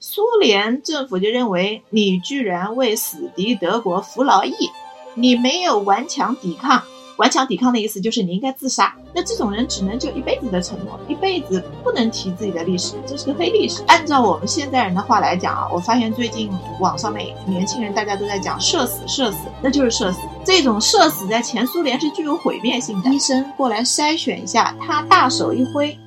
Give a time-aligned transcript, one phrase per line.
[0.00, 4.54] 苏联政府就认为你居然为死敌德国服劳役，
[5.14, 6.80] 你没有顽强抵抗。
[7.16, 8.94] 顽强抵抗的意思就是你应该自杀。
[9.12, 13.82] 那这种人只能就一辈子的承诺，一辈子不能提自己的历史，这是个黑历史。
[13.88, 20.20] 按照我们现代人的话来讲啊，我发现最近网上面年轻人大家都在讲社死，社死，那就是社死。
[20.44, 23.12] 这种社死在前苏联是具有毁灭性的。
[23.12, 25.98] 医生过来筛选一下，他大手一挥，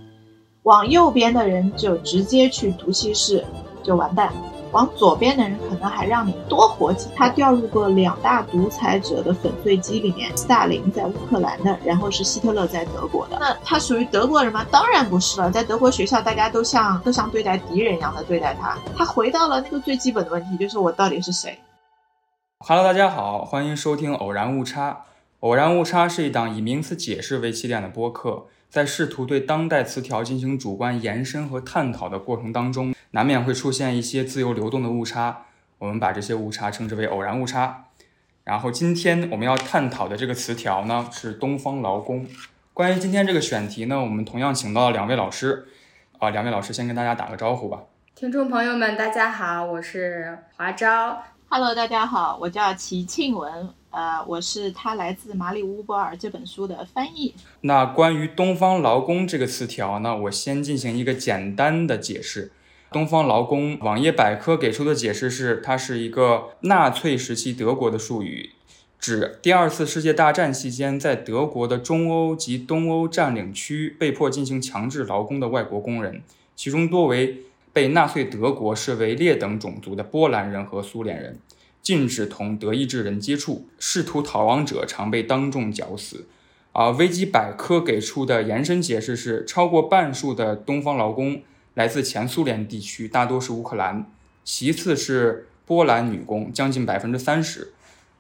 [0.64, 3.46] 往右边的人就直接去毒气室，
[3.84, 4.32] 就完蛋。
[4.72, 7.10] 往左边的人可能还让你多活几。
[7.14, 13.38] 他掉入过两大独裁者的粉碎机里面，斯大林在乌克兰的，然后是希特勒在德国的。
[13.38, 14.66] 那他属于德国人吗？
[14.72, 15.52] 当然不是了。
[15.52, 18.78] 在德国学校，大家都像都像对待敌人一样的对待他。
[18.96, 21.60] 他回到了那个最基本的问题，就是我到底是谁
[22.60, 24.92] ？Hello，大家好，欢迎收听《偶然误差》。
[25.42, 28.46] 《偶然误差》是一档以名词解释为起点的播客。
[28.72, 35.48] 在试图对当代词条进行主观延伸和探讨的过程当中，难免会出现一些自由流动的误差，
[35.78, 37.88] 我们把这些误差称之为偶然误差。
[38.46, 42.26] 然后今天我们要探讨的这个词条呢是东方劳工。
[42.74, 45.68] 关于今天这个选题呢，我们同样请到了两位老师，
[46.20, 47.82] 啊，两位老师先跟大家打个招呼吧。
[48.16, 51.22] 听众朋友们，大家好，我是华昭。
[51.50, 53.81] Hello，大家好，我叫齐庆文。
[53.92, 57.34] 呃，我是他来自马里乌波尔这本书的翻译。
[57.62, 62.52] 那关于“东方劳工”这个词条呢，我先进行一个简单的解释。
[62.90, 68.52] “东方劳工”网页百科给出的解释是，它是一个纳粹时期德国的术语，
[68.98, 76.22] 指第二次世界大战期间在德国的中欧及东欧占领区被迫进行强制劳工的外国工人，
[76.56, 81.38] 其中多为被纳粹德国视为劣等种族的波兰人和苏联人。
[81.82, 86.26] 禁止同德意志人接触，试图逃亡者常被当众绞死。
[86.74, 91.42] 啊，维基百科给出的延伸解释是，超过半数的东方劳工
[91.74, 94.10] 来自前苏联地区，大多是乌克兰，
[94.44, 97.74] 其次是波兰女工，将近百分之三十。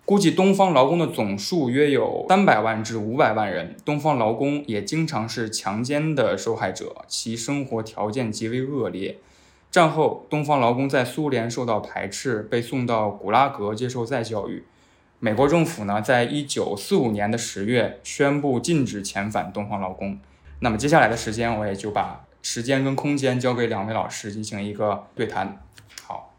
[0.03, 3.77] 估计东方劳工的总数约有三百万至五百万人。
[3.85, 9.19] 东方劳工也经常是强奸的受害者，其生活条件极为恶劣。
[9.71, 14.65] 战后，东方劳工在苏联受到排斥，被送到古拉格接受再教育。
[15.19, 20.19] 美国政府呢，在一九四五年的十月宣布禁止遣返东方劳工。
[20.59, 25.61] 那么接下来的时间，我也就把时间跟空间交给两位老师进行一个对谈。
[26.03, 26.33] 好，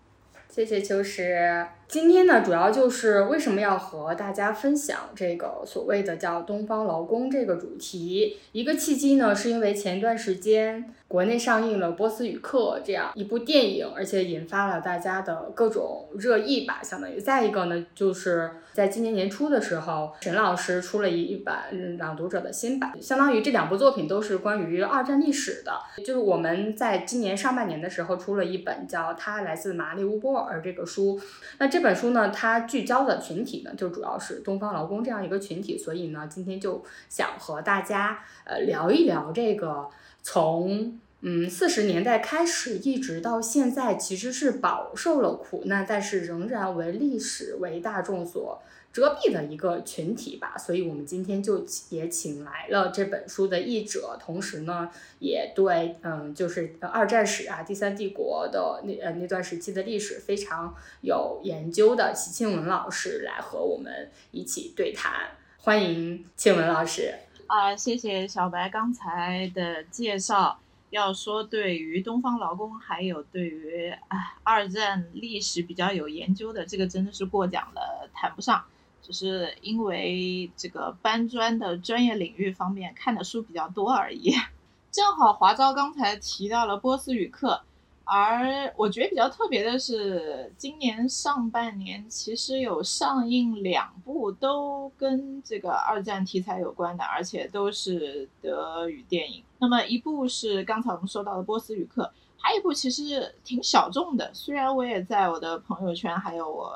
[0.50, 1.66] 谢谢秋实。
[1.92, 8.38] 今天呢，主要就是为什么要和大家分享这个所谓的叫“东方劳工”这个主题。
[8.52, 10.94] 一个契机呢，是因为前段时间。
[11.12, 17.20] 国内上映了《波斯语课》这样一部电影，而且引发了大家的各种热议吧，相当于。
[17.20, 21.64] 再一个呢，就是在今年年初的时候，沈老师出了一版
[21.98, 25.72] 《朗读者》的新版，相当于这两部作品都是关于二战历史的。
[25.98, 31.20] 就是我们在今年上半年的时候出了一本叫《他来自马里乌波尔》这个书，
[31.58, 39.88] 那这这本书呢，它聚焦的群体呢，就主要是东方劳工这样一个群体，所以呢，今天就想和大家呃聊一聊这个。
[40.22, 50.56] 从嗯四十年代开始，一直到现在，其实是饱受了苦难，但是仍然为历史为大众所遮蔽的一个群体吧。
[50.58, 65.30] 所以，我们今天就也请来了这本书的译者，同时呢，也对嗯就是二战史啊、第三帝国的那呃那段时期的历史非常有研究的齐庆文老师来和我们一起对谈。
[65.58, 67.14] 欢迎庆文老师。
[67.46, 70.58] 啊，谢谢小白刚才的介绍。
[70.90, 78.62] 要说对于东方劳工，还有对于啊二战历史比较有研究的，这个真的是过奖了，谈不上。
[79.02, 84.32] 只是因为这个搬砖的专业领域方面看的书比较多而已。
[84.90, 87.60] 正好华昭刚才提到了波斯语课。
[88.04, 99.42] 而我觉得比较特别的是，今年上半年其实有上映两部都跟这个二战题材有关的，而且都是德语电影。
[99.60, 102.02] 那么一部是刚才我们说到的《波斯语课》，
[102.36, 104.28] 还有一部其实挺小众的。
[104.34, 106.74] 虽然我也在我的朋友圈，还有我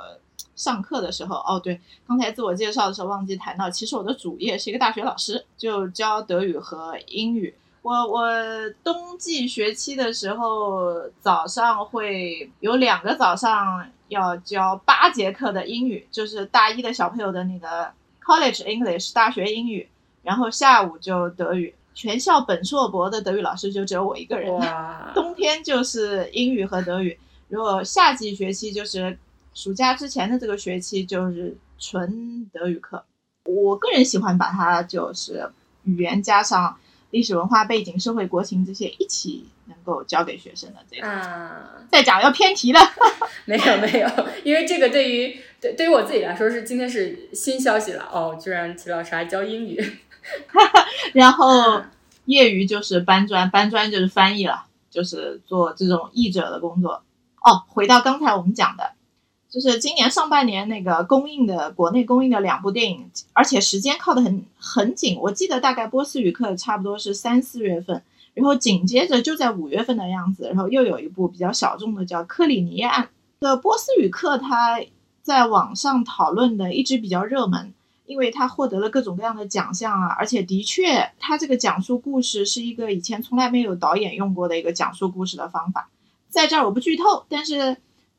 [0.54, 7.54] 上课的时候，哦对，刚才自我介绍的时候忘记谈到，其实我的主业是一个大学老师，就教德语和英语。
[7.82, 8.28] 我我
[8.82, 17.88] 冬季学期的时候，早上会有两个早上要教八节课的英语，就是大一的小朋友的那个
[18.24, 19.88] College English 大学英语，
[20.22, 21.74] 然后下午就德语。
[21.94, 24.52] 全校本硕博的德语老师就只有我一个人。
[25.14, 27.18] 冬天就是英语和德语，
[27.48, 29.18] 如果夏季学期就是
[29.56, 33.02] 暑假之前的这个学期就是纯德语课。
[33.46, 35.50] 我个人喜欢把它就是
[35.84, 36.76] 语言加上。
[37.12, 41.08] 历史文化背景、社会国情这些一起能够教给学生的这个。
[41.08, 42.80] 啊，再讲要偏题了，
[43.46, 49.80] 没有没有，因为这个对于对对于我自己来说是今天是新消息了哦，居然齐老师还教英语，
[51.14, 51.80] 然后
[52.26, 57.04] 业余就是搬砖，搬砖就是翻译了，就是做这种译者的工作。
[57.40, 58.92] 哦，回到刚才我们讲的，
[59.48, 65.19] 就是今年上半年那个公映的国内公映的两部电影，而且时间靠得很很紧。
[65.20, 68.02] 我记得大概波斯语课差不多是三四月份，
[68.34, 73.04] 然后紧接着就在五月份的样子，然后又有一部比较小众的叫《克里尼案》
[73.40, 74.81] 的波斯语课，它
[75.22, 77.72] 在网上讨论的一直比较热门。
[78.06, 85.88] 因为它获得了各种各样的奖项啊，而且的确，它这个讲述故事是一个以前从来没有导演用过的一个讲述故事的方法。
[86.28, 87.76] 在这儿我不剧透，但是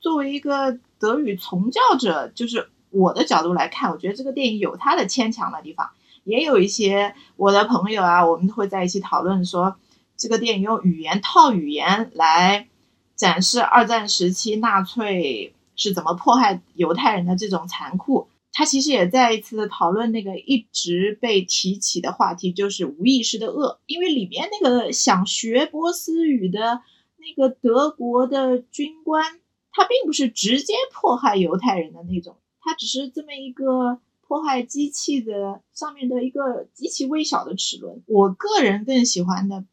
[0.08, 5.90] 作为一个德语从教者，就是我的角度来看，我觉得这个电影有它的牵强的地方，
[6.24, 9.76] 也有一些我的朋友啊，我们会在一起讨论说，
[10.16, 12.70] 这个电影用语言套语言来
[13.18, 18.30] 展示二战时期纳粹是怎么迫害犹太人的这种残酷。
[18.54, 26.80] 他其实也再一次讨论那个一直被提起的话题，就是无意识的恶，因为里面那个想学波斯语的
[27.18, 29.42] 那个德国的军官，
[29.78, 38.02] 他并不是直接迫害犹太人的那种，他只是这么一个迫害机器的上面的一个极其微小的齿轮。
[38.08, 39.64] 我个人更喜欢的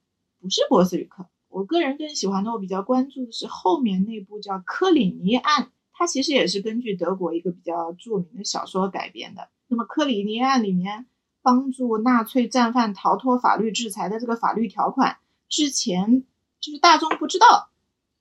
[0.43, 5.63] 不是波斯语课，我个人更喜欢的，我比较关注的是后面那部叫《科里尼案》。
[5.95, 9.49] 它其实也是根据德国一个比较著名的小说改编的。
[9.69, 11.07] 那么科里尼案里面
[11.41, 15.17] 帮助纳粹战犯逃脱法律制裁的这个法律条款，
[15.49, 16.25] 之前
[16.61, 17.71] 就是大众不知道。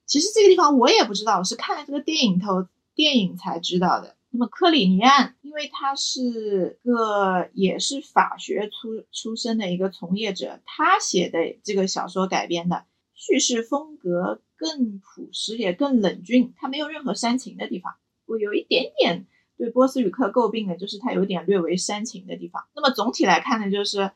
[0.05, 4.15] 其实这个地方我也不知道，我是看了这个电影头电影才知道的。
[4.29, 14.41] 那么科里尼案，因为他是个也是法学出出身的一个从业者，他写的这个小说改编的，叙事风格。
[14.55, 17.95] 更朴实也更冷峻，它没有任何煽情的地方。
[18.25, 19.25] 我有一点点
[19.57, 22.63] 对波斯语课诟病的，就是它有点略微煽情的地方。
[22.73, 24.11] 那么总体来看呢，就是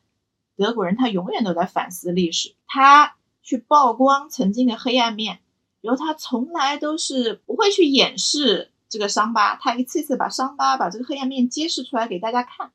[0.56, 5.40] 德国人他永远都在反思历史，他去曝光曾经的黑暗面，
[5.88, 12.74] 然后他从来都是不会去掩饰这个伤疤，他一次次把伤疤把这个黑暗面揭示出来给大家看。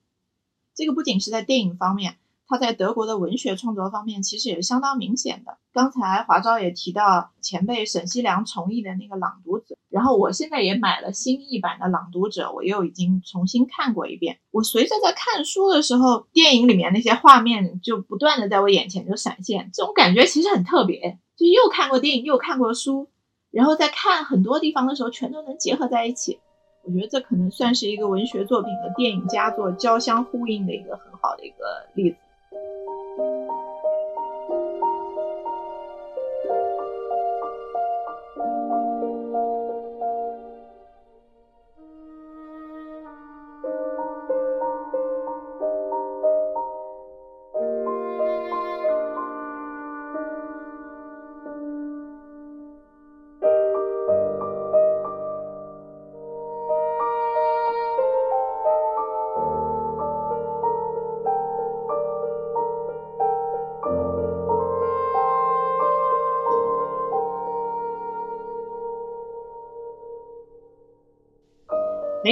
[0.74, 2.16] 这个不仅是在电影方面。
[2.52, 5.56] 他在德国的文学创作方面其实也是相当明显的。
[5.72, 14.38] 刚才华昭也提到前辈沈西良重译的那个《朗读者》，然后我现在也买了新译版的《朗读者》，我又已经重新看过一遍。
[14.50, 23.08] 我随着在看书的时候，电影里面那些画面就不断的在我眼前就闪现，这种感觉其实很特别，就又看过电影又看过书，
[23.50, 26.38] 然后在看很多地方的时候全都能结合在一起。
[26.84, 32.16] 我觉得这可能算是一个文学作品和电影佳作交相呼应的一个很好的一个例子。
[33.22, 33.71] Thank you.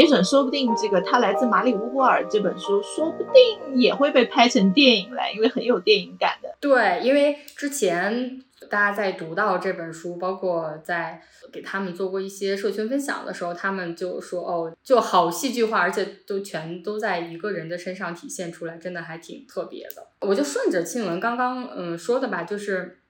[0.00, 6.57] 没准，说不定这个他来自马里乌波尔这本书，说不定也会被拍成电影来，因为很有电影感的。
[6.59, 11.21] 对，因为之前大家在读到这本书，包括在
[11.52, 23.00] 给他们做过一些社群分享的时候，他们就说：“哦，就好戏剧化，而且都全都在一个人的身上体现出来，真的还挺特别的。”我就顺着庆文刚刚嗯说的吧，就是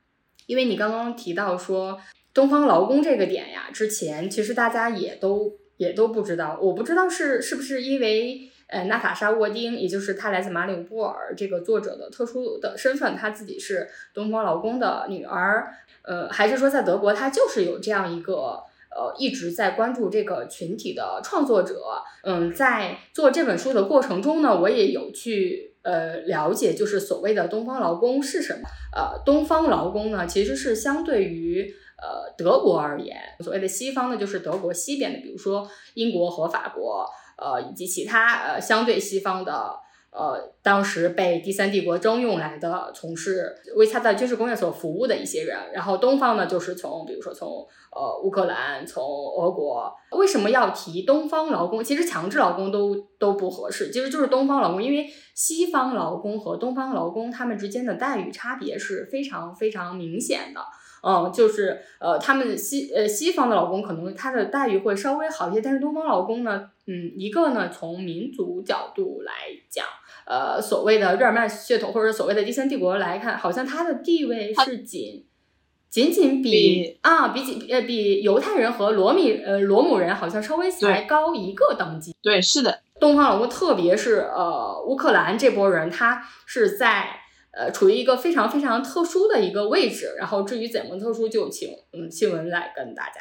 [0.47, 2.01] 因为你刚刚提到说
[2.35, 5.53] 东方劳工这个点呀，之前其实大家也都。
[5.81, 15.73] 也都不知道，我不知道是是不是因为呃，娜塔莎沃丁，也就是她来自马里乌波尔这个作者的特殊的身份，她自己是东方劳工的女儿，
[16.03, 18.63] 呃，还是说在德国，她就是有这样一个
[18.95, 21.81] 呃一直在关注这个群体的创作者。
[22.25, 28.69] 嗯，在做这本书的过程中呢，我也有去呃了解，就是所谓的东方劳工是什么。
[28.95, 31.75] 呃，东方劳工呢，其实是相对于。
[32.03, 39.75] 呃，德国而言，所谓的西方呢，就是德国西边的，比如说英国和法国，呃，以及其他呃相对西方的
[40.11, 45.57] 呃，当时被第三帝国征用来的，从事为他的军事工业所服务的一些人。
[45.73, 47.49] 然后东方呢，就是从比如说从
[47.95, 49.95] 呃乌克兰、从俄国。
[50.11, 51.85] 为什么要提东方劳工？
[51.85, 60.61] 其实强制劳工都都不合适，其实就是东方劳工，因为西方劳工和东方劳工他们之间的待遇差别是非常非常明显的。
[61.03, 69.33] 嗯，就是呃，他们西呃西方的老公可能他的待遇会稍微好一些，但是东方老公呢，嗯，一个呢从民族角度来
[69.71, 69.87] 讲，
[70.27, 75.25] 呃，所谓的日耳曼血统或者所谓的第三帝国来看，好像他的地位是仅
[75.89, 82.15] 仅仅比啊比起呃比犹太人和罗米呃罗姆人好像稍微才高一个等级。
[82.21, 87.20] 对，是的，东方老公，特别是呃乌克兰这波人，他是在。
[87.53, 93.21] 呃，处于一个非常非常特殊的一个位置，然后至于怎么特殊，就请嗯新闻来跟大家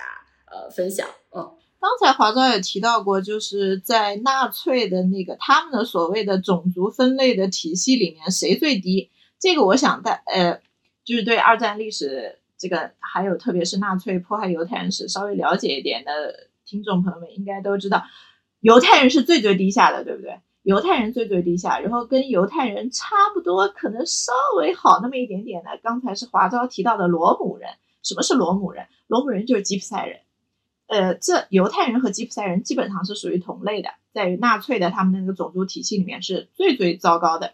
[0.52, 1.08] 呃分享。
[1.36, 9.10] 嗯，刚才华总也提到过，就是在纳粹的那个他们的所谓的种族分类的体系里面，谁最低？
[9.40, 10.62] 这个我想带呃，
[11.04, 18.04] 就是对二战历史这个还有特别是纳粹迫害犹太人史稍微了解一点的听众朋友们应该都知道，
[18.60, 20.40] 犹太人是最最低下的，对不对？
[20.64, 25.80] 犹太人最最低下，然后跟犹太人差不多，可能稍微好那么一点点的。
[25.82, 27.70] 刚才是华昭提到的罗姆人，
[28.04, 28.86] 什么是罗姆人？
[29.08, 30.20] 罗姆人就是吉普赛人。
[30.88, 37.54] 呃，这犹太人和吉普赛人基本上是属于同类的，在于纳粹的他们那个种族体系里面是最最糟糕的。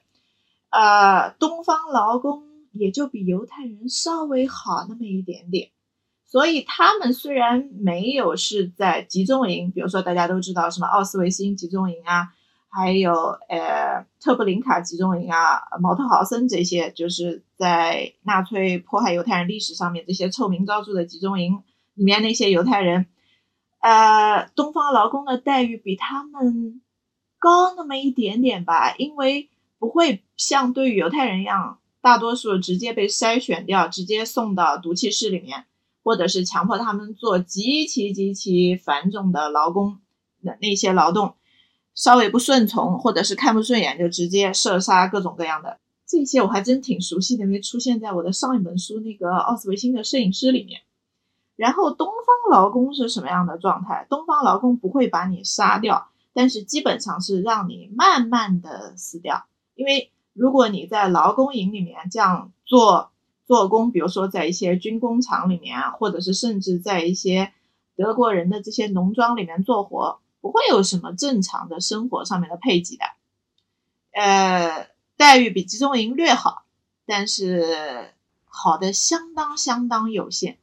[0.72, 5.70] 呃，东方劳工也就比犹太人稍微好那么一点点，
[6.26, 12.34] 所以他们虽然没有是在集中营，比如说大家都知道什么奥斯维辛集中营啊。
[12.76, 13.14] 还有
[13.48, 21.64] 呃，特布林卡集中营啊，毛特豪森这些，就是在纳粹迫害犹太人历史上面这些臭名昭著的集中营
[21.94, 23.06] 里面那些犹太人，
[23.80, 26.82] 呃，东方劳工的待遇比他们
[27.40, 29.48] 高那么一点点吧，因为
[29.80, 35.64] 不会像对于犹太人一样，大多数直接被筛选掉，直接送到毒气室里面，
[36.04, 40.00] 或者是强迫他们做极其极其繁重的劳工
[40.44, 41.36] 的那些劳动。
[41.96, 50.82] 稍微不顺从，或者是看不顺眼，就直接射杀各种各样的这些，我还真挺熟悉的，因为出现在我的上一本书那个奥斯维辛的摄影师里面。
[51.56, 54.06] 然后东方劳工是什么样的状态？
[54.10, 59.46] 东方劳工不会把你杀掉，但是基本上是让你慢慢的死掉。
[59.74, 63.12] 因为如果你在劳工营里面这样做
[63.46, 67.54] 做工，比如说在一些军工厂里面啊，或者是甚至在一些
[67.96, 70.20] 德国人的这些农庄里面做活。
[70.46, 73.04] 不会有什么正常的生活上面的配给的，
[74.12, 76.66] 呃，待遇比集中营略好，
[77.08, 78.14] 但是
[78.46, 80.60] 好的相当相当有限。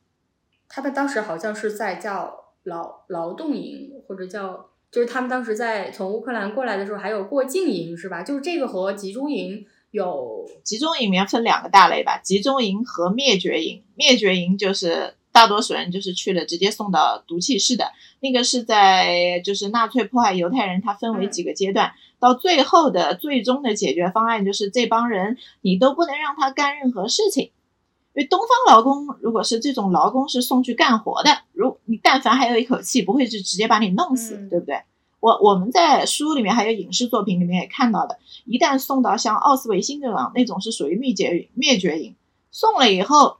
[0.68, 8.22] 他们当时好像是在叫劳劳动营，或者叫就是他们当时在从乌克兰过来的时候，还有过境营是吧？
[8.22, 13.82] 就是这个和集中营有集中营里面分两个大类吧，集中营和灭绝营。
[13.96, 15.14] 灭绝营就是。
[15.32, 34.82] 大多数人就是去了，直接送到毒气室的那个是在就是纳粹迫害犹太人，它分为几个阶段，到最后的最终的解决方案就是这帮人你都不能让他干任何事情，因为东方劳工如果是这种劳工是送去干活的，如你但凡还有一口气，不会是直接把你弄死，对不对？
[35.18, 42.14] 我我们在书里面还有影视作品里面也看到的，一旦送到像奥斯维辛这种那种是属于灭绝灭绝营，
[42.50, 43.38] 送了以后。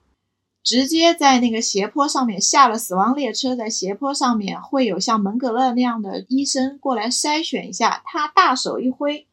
[0.62, 9.26] 直接在那个斜坡上面下了死亡列车，在斜坡上面会有像门格勒那样的医生过来筛选一下，他大手一挥，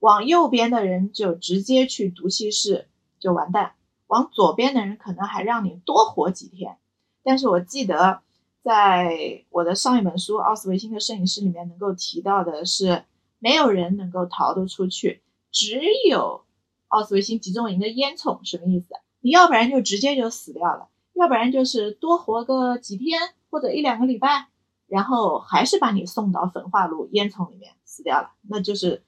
[0.00, 2.88] 往右边的人就直接去毒气室
[3.20, 3.74] 就完蛋，
[4.08, 6.76] 往左边的人可能还让你多活几天。
[7.22, 8.20] 但是我记得
[8.62, 13.04] 在我的上一本书《奥斯维辛的摄影师》里面能够提到的是，
[13.38, 16.42] 没有人能够逃得出去，只有
[16.88, 18.40] 奥斯维辛集中营的烟囱。
[18.42, 18.88] 什么意思？
[19.26, 24.46] 你要不然就直接就死掉了，要不然就是多活个几天或者一两个礼拜，
[24.86, 29.02] 然后还是把你送到焚化炉烟囱里面死掉了，那就是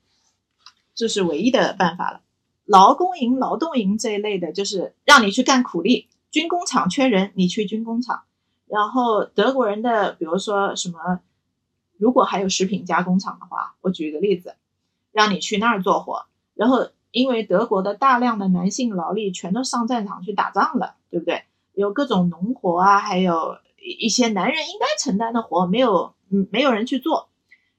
[0.92, 2.20] 这是唯一的办法了。
[2.64, 8.24] 劳工营、劳动营这一类的，就是让你去干苦力，军工厂缺人，你去军工厂。
[8.66, 11.20] 然后德国人的，比如说什么，
[11.96, 14.56] 如果还有食品加工厂的话，我举一个例子，
[15.12, 16.88] 让你去那儿做活，然后。
[17.10, 21.42] 因为德国的大量的男性劳力全都上战场去打仗了，对不对？
[21.74, 23.56] 有各种农活啊，还有
[24.00, 27.28] 一些男人应该承担的活，没有，嗯，没有人去做，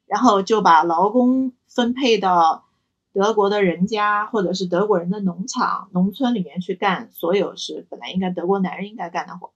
[0.07, 2.65] 然后就把劳工分配到
[3.11, 9.51] 德国的人家或者是德国人的农场、农村里面去干所有是本来应该德国男人应该干的活。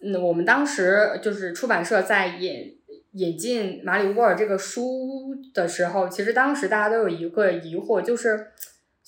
[0.00, 2.78] 嗯，我们当时就是出版社在引
[3.12, 8.52] 引进马里乌波尔这个书的时候，其实当时大家都有一个疑惑，就是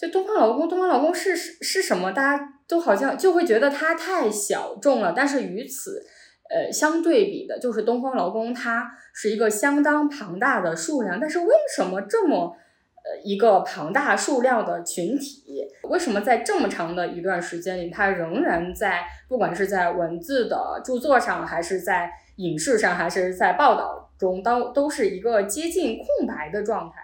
[0.04, 2.12] 就东方劳工，东方劳工是是什么？
[2.12, 5.14] 大家都好像就会觉得它太小众了。
[5.16, 6.04] 但是与此
[6.50, 11.18] 呃相对比的，就是东方劳工它是一个相当庞大的数量。
[11.18, 12.54] 但是为什么这么
[12.96, 26.96] 呃一个庞大数量的群体，为什么在这么长的一段时间里，它仍然在不管是在文字的著作上，还是在影视上还是在报道中，都都是一个接近空白的状态。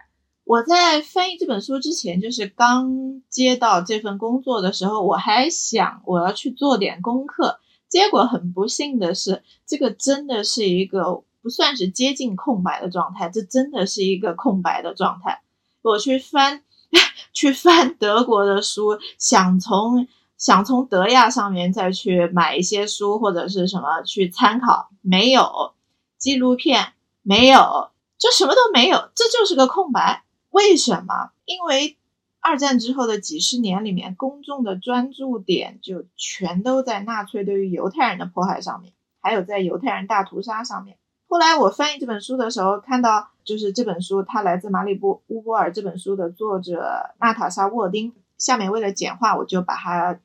[0.51, 7.61] 我在翻译这本书之前，就是刚接到这份工作的时候，我还想我要去做点功课。
[7.89, 15.41] 结果很不幸的是，这个真的是一个不算是接近空白的状态，这真的是一个空白的状态。
[15.83, 16.65] 我去翻，
[17.33, 20.09] 去翻德国的书，想从。
[20.37, 25.75] 想从德亚上面再去买一些书或者是什么去参考，没有
[26.17, 30.25] 纪录片，没有，就什么都没有，这就是个空白。
[30.51, 31.31] 为什么？
[31.45, 31.97] 因为
[32.41, 40.97] 二战之后的几十年里面，公众的专注点就全都在纳粹对于犹太人的迫害上面，还有在犹太人大屠杀上面。
[41.29, 48.13] 后来我翻译这本书的时候，看到就是这本书，它来自马里波乌波尔这本书的作者娜塔莎沃丁。
[48.39, 50.19] 下面为了简化，我就把它。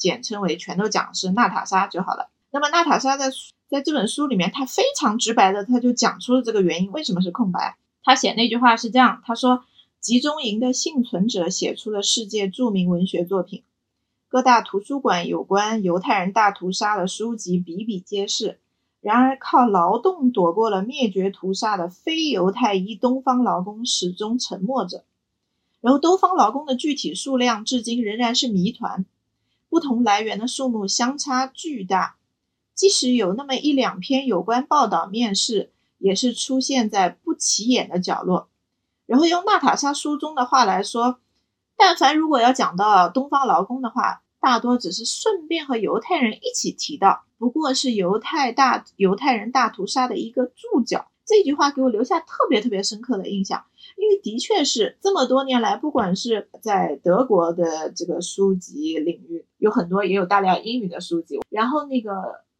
[0.00, 2.30] 简称为全都讲是娜塔莎就好了。
[2.52, 3.30] 那么娜塔莎在
[3.68, 7.76] 在这本书里面，她非常直白的，她就讲出了这个原因，为什么是空白。
[8.02, 9.62] 她写那句话是这样，她说：
[10.00, 13.62] 集中营的幸存者写出了世界著名文学作品，
[14.28, 18.60] 各大图书馆有关犹太人大屠杀的书籍比比皆是。
[19.02, 25.04] 然而，靠劳动躲过了灭绝屠杀的非犹太裔东方劳工始终沉默着。
[25.82, 29.04] 然后，东方劳工的具体数量至今仍然是谜团。
[29.68, 32.16] 不同来源的数目相差巨大，
[32.74, 38.49] 即使有那么一两篇有关报道面试，也是出现在不起眼的角落。
[39.10, 41.18] 然后用娜塔莎书中的话来说，
[41.76, 51.08] 但凡如果要讲到东方劳工的话，大多只是顺便和犹太人一起提到，不过是犹太大犹太人大屠杀的一个注脚。
[51.26, 53.64] 这句话给我留下特别特别深刻的印象，
[53.96, 62.12] 因为的确是这么多年来，不管是在德国的这个书籍领域，有很多也有大量英语的书籍，然后那个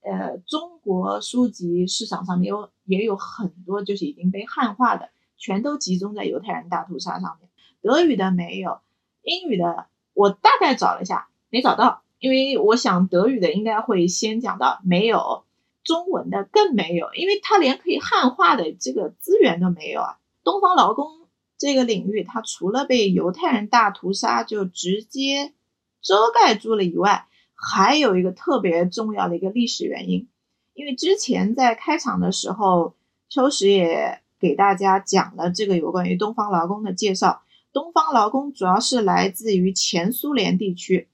[0.03, 5.09] 呃中国书籍市场上面有也有很多就是已经被汉化的，
[5.41, 7.51] 全都集中在犹太人大屠杀上面。
[7.83, 8.79] 德语的没有，
[9.23, 15.43] 英语的我大概找了一下，没找到，因为我想德语的应该会先讲到没有。
[15.83, 20.19] 中文的更没有，因为他连可以汉化的这个资源都没有啊。
[20.45, 21.27] 东方劳工
[21.57, 25.55] 这个领域，它除了被犹太人大屠杀就直接
[26.03, 30.29] 遮盖住了以外，还有一个特别重要的一个历史原因。
[30.75, 32.95] 因为之前在开场的时候，
[33.31, 37.43] 秋实也给大家讲了这个有关于东方劳工的介绍。
[37.73, 41.09] 东方劳工主要是来自于前苏联地区，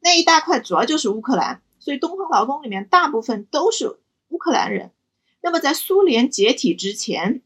[0.00, 1.62] 那一大块主要就是乌克兰。
[1.80, 4.90] 所以，东方劳工里面大部分都是乌克兰人。
[5.42, 7.40] 那么，在苏联解体之前，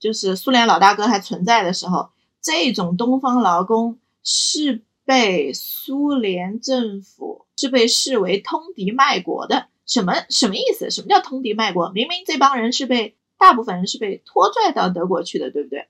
[0.00, 2.08] 就是苏联老大哥还存在的时候，
[2.40, 9.66] 这种东方劳工是被苏联政府是被视为通敌卖国的。
[9.86, 10.90] 什么什么意思？
[10.90, 11.90] 什么叫通敌卖国？
[11.90, 15.88] 明明这帮人是被大部分人是被拖拽到德国去的，对不对？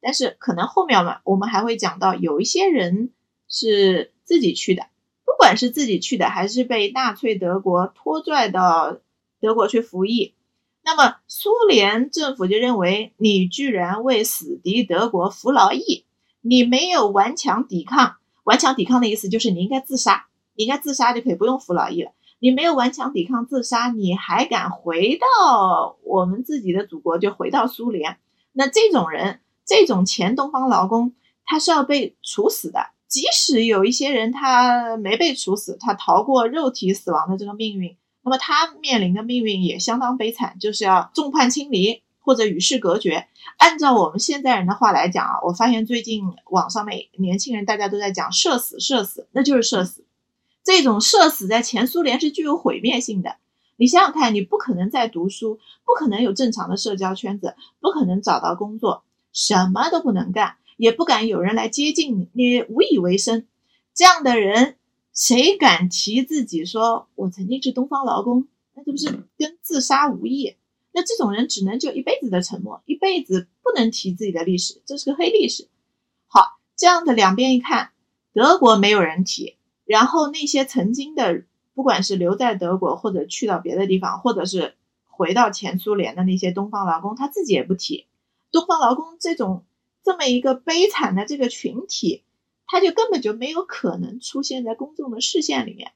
[0.00, 3.10] 但是可能后面嘛，我们还会讲到，有一些人
[3.48, 4.84] 是自己去的。
[5.24, 8.98] 不管是自己去的，还是被纳粹德国拖拽到
[9.40, 10.36] 德国去服役，
[10.84, 16.04] 那么苏联政府就认为你居然为死敌德国服劳役，
[16.40, 18.18] 你没有顽强抵抗。
[18.44, 22.12] 顽强抵抗的意思就是你应该自杀，你应该自杀就可以不用服劳役了。
[22.42, 28.16] 你没有顽强抵抗自杀，你还敢回到我们自己的祖国，就回到苏联。
[28.52, 32.86] 那这种人，这种前东方劳工，他是要被处死的。
[33.06, 43.28] 即使有一些人他没被处死，他逃过肉体死亡的这个命运，那么他面临的命运也相当悲惨，就是要众叛亲离或者与世隔绝。
[43.58, 50.04] 按照我们现在人的话来讲啊，我发现最近网上面年轻人大家都在讲社死，社死，那就是社死。
[50.64, 53.36] 这种社死在前苏联是具有毁灭性的。
[53.76, 60.56] 你想想看，你不可能再读书，不可能有正常的社交圈子，不可能找到工作，什么都不能干。
[60.76, 63.46] 也不敢有人来接近你，你无以为生。
[63.94, 64.76] 这样的人，
[65.12, 68.48] 谁敢提自己说我曾经是东方劳工？
[68.74, 70.56] 那这不是跟自杀无异？
[70.92, 75.68] 那这种人只能就一辈子的沉默，一辈子不能提自己的历史，这是个黑历史。
[76.26, 77.92] 好，这样的两边一看，
[78.32, 84.74] 德国没有人提，然后那些曾经的，不管是留在德国或者去到别的地方，或者是。
[85.14, 88.06] 回到前苏联的那些东方劳工，他自己也不提
[88.50, 89.62] 东方劳工这种
[90.02, 92.24] 这么一个悲惨的这个群体，
[92.66, 95.92] 他就根本就没有可能出现在公众的视线里面，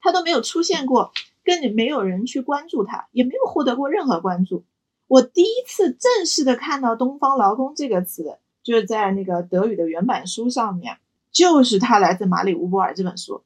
[0.00, 1.12] 他都没有出现过，
[1.44, 4.64] 更没有人去关注他，也没有获得过任何关注。
[5.08, 10.96] 我第一次正式的看到“东方劳工”这个词，就是在那个德语的原版书上面，
[11.34, 13.42] 就是他来自马里乌波尔这本书。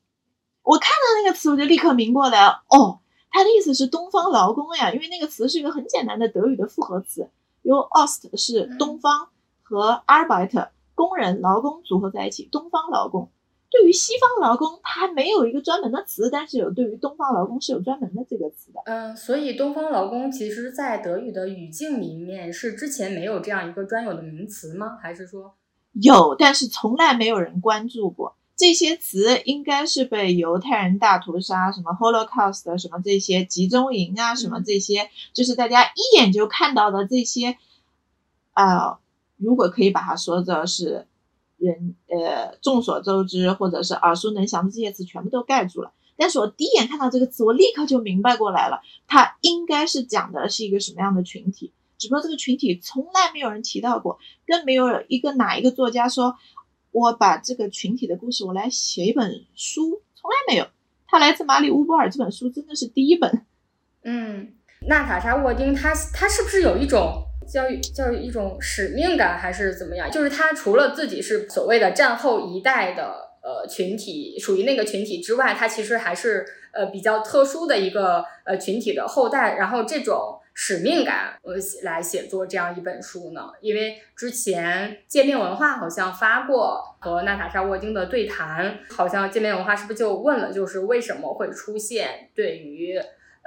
[0.63, 7.31] 我看到那个词，我就立刻明过来，哦，他的意思是东方劳工呀，因为那个词是一个很简单的德语的复合词，
[7.63, 9.31] 由 Ost 是东方
[9.63, 13.31] 和 Arbeit 工人劳工组合在一起，东方劳工。
[13.71, 18.81] 对于西方劳工，它还没有一个专门的词，但是有对于东方劳工是有专门的这个词的。
[18.87, 24.97] 嗯，所以东方劳工其实，在德语的语境里面是之前没有这样一个专有的名词吗？
[25.01, 25.55] 还是说
[25.93, 29.41] 有，但是从来没有人关注过这些词？
[29.45, 37.57] 应该是被犹太人大屠杀、什么 Holocaust、什么这些集中营啊、什么这些，就是大家一眼就看到的这些
[38.53, 38.99] 啊，
[39.37, 41.07] 如果可以把它说的是。
[41.61, 45.93] 人呃，众所周知或者是耳熟能详的这些词全部都盖住了。
[46.17, 51.73] 但是我第一眼看到这个词，我立刻就明白过来了，它应该是讲的是一个什么样的群体。
[51.99, 56.37] 只不过这个群体从来没有人提到过，更没有一个哪一个作家说，
[56.93, 60.67] 我把这个群体的故事我来写一本书，从来没有。
[61.07, 63.45] 他来自马里乌波尔这本书真的是第一本。
[64.05, 64.53] 嗯，
[64.89, 67.25] 娜塔莎沃丁，他他是不是有一种？
[67.51, 70.11] 教育教育一种使命感还是怎么样？
[70.11, 79.55] 就是他除了自己是所谓的战后一代的呃群体，属于那个群体之外，他其实还是呃比较特殊的一个呃群体的后代。
[79.55, 83.49] 然后这种使命感，呃来写作这样一本书呢？
[83.61, 92.99] 因为之前界面文化好像发过和娜塔莎沃丁的对谈，好像界面文化是不是就问了，就是为什么会出现对于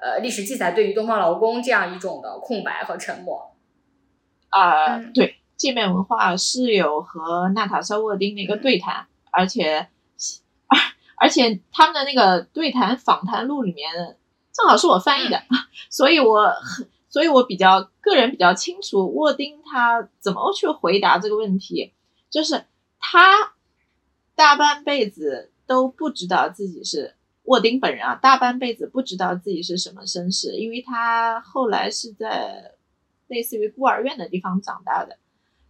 [0.02, 3.58] 呃历史记载对于东方劳工这样一种的空白和沉默？
[4.48, 9.86] 啊，对，界面文化是有和娜塔莎沃丁的一个对谈，而且，
[10.68, 10.78] 而
[11.18, 14.16] 而且他们的那个对谈访谈录里面
[14.54, 15.42] 正好是我翻译的，
[15.90, 21.94] 所以我很，所以我比较个人比较清楚沃丁他怎么去回答这个问题，
[22.32, 22.66] 就是
[23.00, 23.54] 他
[24.34, 32.74] 大半辈子都不知道自己是沃丁本人啊，大半辈子不知道自己是什么身世，因为他后来是在。
[33.28, 35.18] 类似于孤儿院的地方长大的，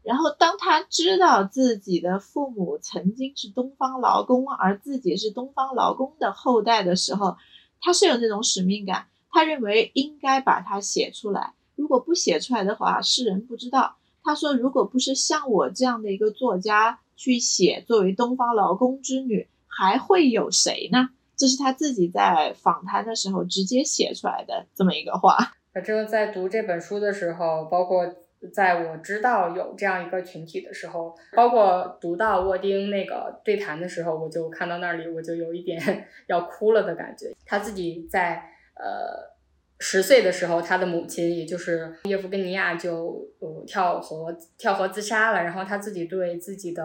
[0.01, 7.38] 然后当他知道自己的父母曾经是东方劳工，而自己是东方劳工的后代的时候，
[7.80, 11.54] 他是有那种使命感，他认为应该把它写出来。
[11.76, 13.96] 如果不写出来的话，世人不知道。
[14.24, 21.10] 他说，如果不是像我这样的一个作家去写，作为东方劳工之女，还会有谁呢？
[21.36, 25.36] 这是他自己在访谈的时候直接写出来的这么一个话。
[25.74, 28.06] 反正，在读这本书的时候，包括
[28.54, 35.80] 在我知道有这样一个群体的时候，包括读到沃丁那个对谈的时候，我就看到那里，我就有一点
[36.28, 37.36] 要哭了的感觉。
[37.44, 38.44] 他自己在
[38.82, 39.32] 呃
[39.80, 46.84] 十岁的时候，他的母亲也就是叶夫根尼亚就呃跳河跳河自杀了，然后他自己对自己的。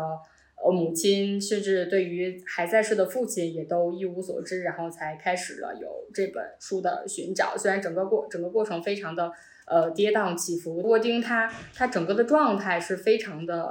[0.59, 7.55] 呃，母亲甚至对于还在世的父亲也都一无所知，然后才开始了有这本书的寻找。
[7.59, 9.31] 虽然整个过整个过程非常的
[9.67, 13.67] 呃跌宕起伏，沃丁他他整个的状态是非常的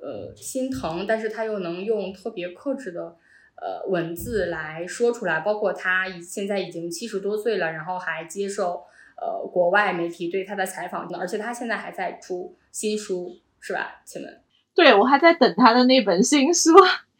[0.00, 3.16] 呃心疼，但是他又能用特别克制的
[3.60, 5.40] 呃文字来说出来。
[5.40, 8.84] 包括他现在已经七十多岁了，然后还接受
[9.16, 14.00] 呃国外媒体对他的采访，而且他现在还在出新书，是吧？
[14.04, 14.40] 请问？
[14.74, 16.70] 对，我还在等他的那本新书。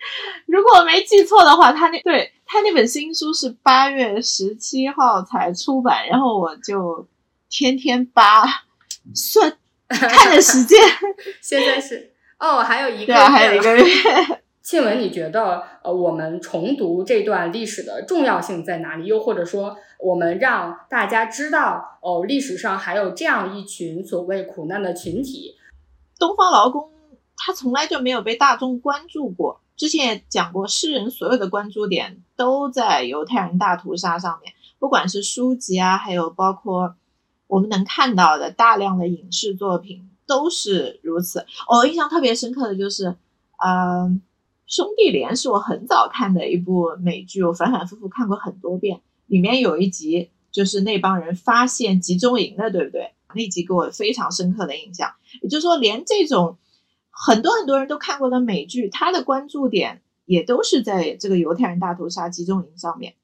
[0.46, 7.06] 如果我没记错的话，他那对他那本新书是八月十七号才出版，然后我就
[7.50, 8.46] 天天扒
[9.14, 10.78] 算 看着时间。
[11.42, 13.84] 现在是哦，还有一个，还有一个月。
[14.70, 19.04] 庆文，你觉得呃，我们重读这段历史的重要性在哪里？
[19.04, 25.56] 又或者说，我们让大家知道哦，历史上还有这样一群所谓苦难的群体——
[26.20, 26.88] 东方劳工。
[27.36, 29.60] 他从来就没有被大众关注过。
[29.76, 36.94] 之前也讲过，诗人所有的关注点都在犹太人大屠杀上面，不管是书籍啊，还有包括
[37.48, 41.44] 我们能看到的大量的影视作品都是如此。
[41.68, 43.16] 我印象特别深刻的就是，
[43.66, 44.22] 嗯，
[44.70, 49.02] 兄弟连是我很早看的一部美剧，我反反复复看过很多遍。
[49.26, 53.12] 里面有一集就是那帮人发现集中营的，对不对？
[53.34, 55.12] 那集给我非常深刻的印象。
[55.42, 56.56] 也就是说，连这种。
[57.12, 63.14] 很多很多人都看过的美剧，它的关注点也都是在这个犹太人大屠杀集中营上面。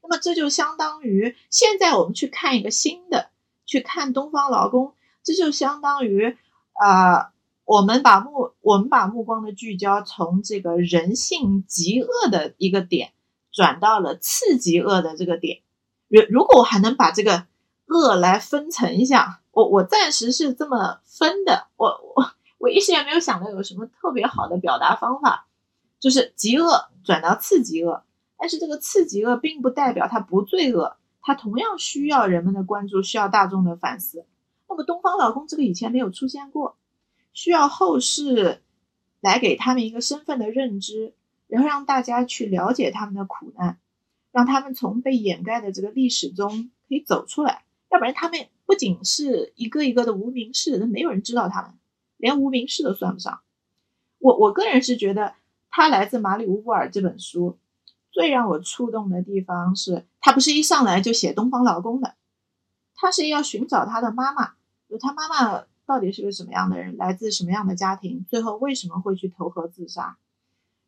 [0.00, 3.28] 那么这就相当于现在我们去看一个新的，
[3.66, 6.34] 去看东方劳工，这就相当于
[6.72, 7.31] 啊，
[7.64, 13.12] 我们把目我们把目光的聚焦从这个人性极恶的一个点，
[13.52, 15.62] 转到了次极恶的这个点。
[16.08, 17.46] 如如果我还能把这个
[17.86, 25.46] 恶来分层一下，我我暂时是这么分的，我我我一时也没有想到有什么特别好的表达方法，
[26.00, 28.02] 就是极恶转到次极恶，
[28.38, 34.26] 但是这个次极恶并不代表它不罪恶，它同样需要人们的关注，需要大众的反思。
[34.68, 36.76] 那么东方老公这个以前没有出现过，
[37.32, 38.62] 需要后世
[39.20, 41.14] 来给他们一个身份的认知，
[41.46, 43.78] 然后让大家去了解他们的苦难。
[44.30, 51.74] 让他们从被掩盖的这个历史中可以走出来，要不然他们不仅是一个一个的无名氏，那没有人知道他们，
[52.16, 53.40] 连无名氏都算不上。
[54.18, 55.34] 我我个人是觉得，
[55.68, 57.58] 他来自马里乌波尔这本书，
[58.10, 62.14] 最让我触动的地方是，他不是一上来就写东方劳工的，
[62.94, 64.54] 他是要寻找他的妈妈，
[64.88, 70.16] 就他妈妈到底是个什么样的人，来自什么样的家庭，最后为什么会去投河自杀，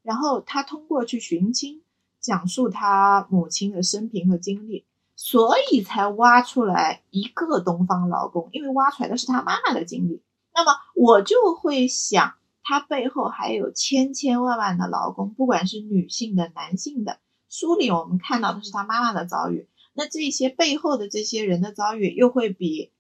[0.03, 1.83] 然后他通过去寻亲。
[2.21, 10.23] 讲述他母亲的生平和经历，所以才挖出来一个东方劳工，因为挖出来的是他妈妈的经历。
[10.55, 17.19] 那么我就会想，他背后还有千千万万的劳工，不管是女性的、男性的。
[17.51, 22.91] 书里我们看到的是他妈妈的遭遇，那这些背后的这些人的遭遇，又会比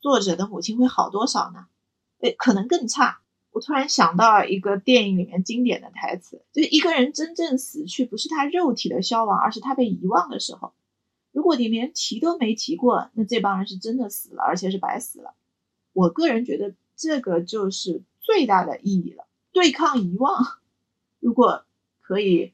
[0.00, 1.66] 作者的母亲会好多少呢？
[2.20, 3.20] 诶，可能更差。
[3.52, 10.72] 我突然想到一个电影里面经典的台词，就是一个人真正死去，不是他肉体的消亡，而是他被遗忘的时候。
[11.32, 15.34] 如果你连提都没提过，那这帮人是真的死了，而且是白死了。
[15.92, 20.58] 我个人觉得这个就是最大的意义了，对抗遗忘。
[21.18, 21.64] 如果
[22.00, 22.52] 可以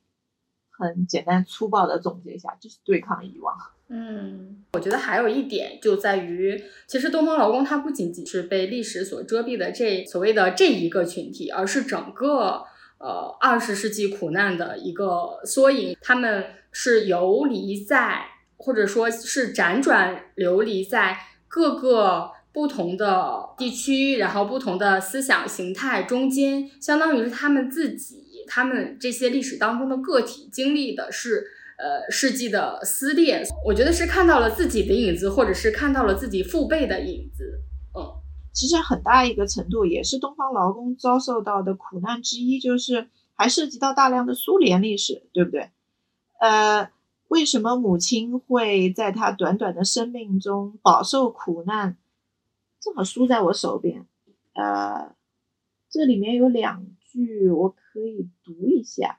[0.70, 3.56] 很简单粗暴的总结一下，就是对抗遗忘。
[3.88, 12.64] 嗯，我觉得还有一点就在于，其实东方劳工他不仅仅是被历史所遮蔽的这所谓的这一个群体，而是整个
[12.98, 15.96] 呃二十世纪苦难的一个缩影。
[16.00, 18.22] 他们是游离在，
[18.56, 31.52] 或者说是辗转流离在各个不同的地区，然后不同的思想形态中间，相当于是他们自己，他们这些历史当中的个体经历的是。
[31.78, 37.60] 呃，世纪的撕裂，我觉得是看到了自己的影子，或者是看到了自己父辈的影子。
[37.94, 38.02] 嗯，
[38.52, 45.70] 其实很大一个程度也是东方劳工遭受到的苦难之一，就是还涉及到大量的苏联历史，对不对？
[46.40, 46.90] 呃，
[47.28, 51.98] 为什么母亲会在她短短的生命中饱受苦难？
[52.80, 54.06] 正好书在我手边，
[54.54, 55.14] 呃，
[55.90, 59.18] 这里面有两句，我可以读一下。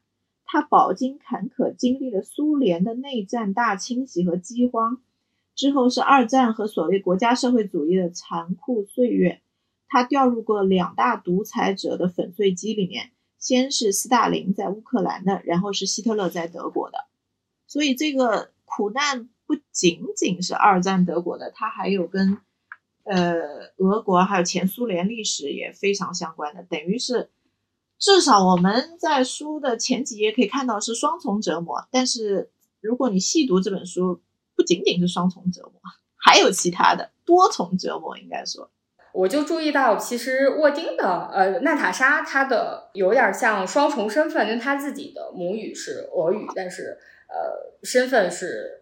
[0.49, 5.01] 他饱经坎坷，经历了苏联的内战大清洗和饥荒，
[5.55, 9.41] 之后是二战和所谓国家社会主义的残酷岁月。
[9.89, 16.97] 他掉入过两大独裁者的粉碎机里面，先是斯大林在乌克兰的，然后是希特勒在德国的。
[17.67, 22.37] 所以这个苦难不仅仅是二战德国的，他还有跟
[23.03, 23.35] 呃
[23.77, 27.29] 俄国还有前苏联历史也非常相关的，等于是。
[27.99, 34.21] 至少我们在书的前几页可以看到是双重折磨，但是如果你细读这本书，
[34.55, 35.73] 不仅仅是双重折磨，
[36.15, 38.17] 还有其他的多重折磨。
[38.17, 38.69] 应该说，
[39.13, 48.76] 我就注意到，其实沃丁的呃娜塔莎，她的有点像双重身份，因为她自己的母语是俄语，但是呃身份是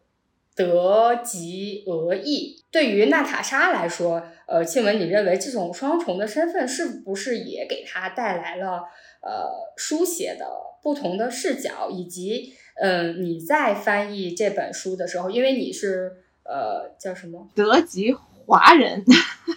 [0.55, 2.63] 德籍俄裔。
[2.71, 8.83] 对于娜塔莎来说，呃，庆文，你认为这种双重的身份是不是也给她带来了？
[9.21, 10.45] 呃，书写的
[10.83, 16.11] 不同的视角，以及嗯，你在翻译这本书的时候，因为你是
[16.43, 19.03] 呃叫什么德籍华人，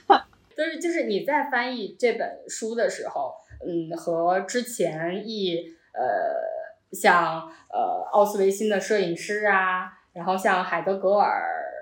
[0.57, 3.35] 就是就是你在翻译这本书的时候，
[3.67, 11.41] 嗯，和之前译呃像呃奥斯维辛的摄影师啊，然后像海德格尔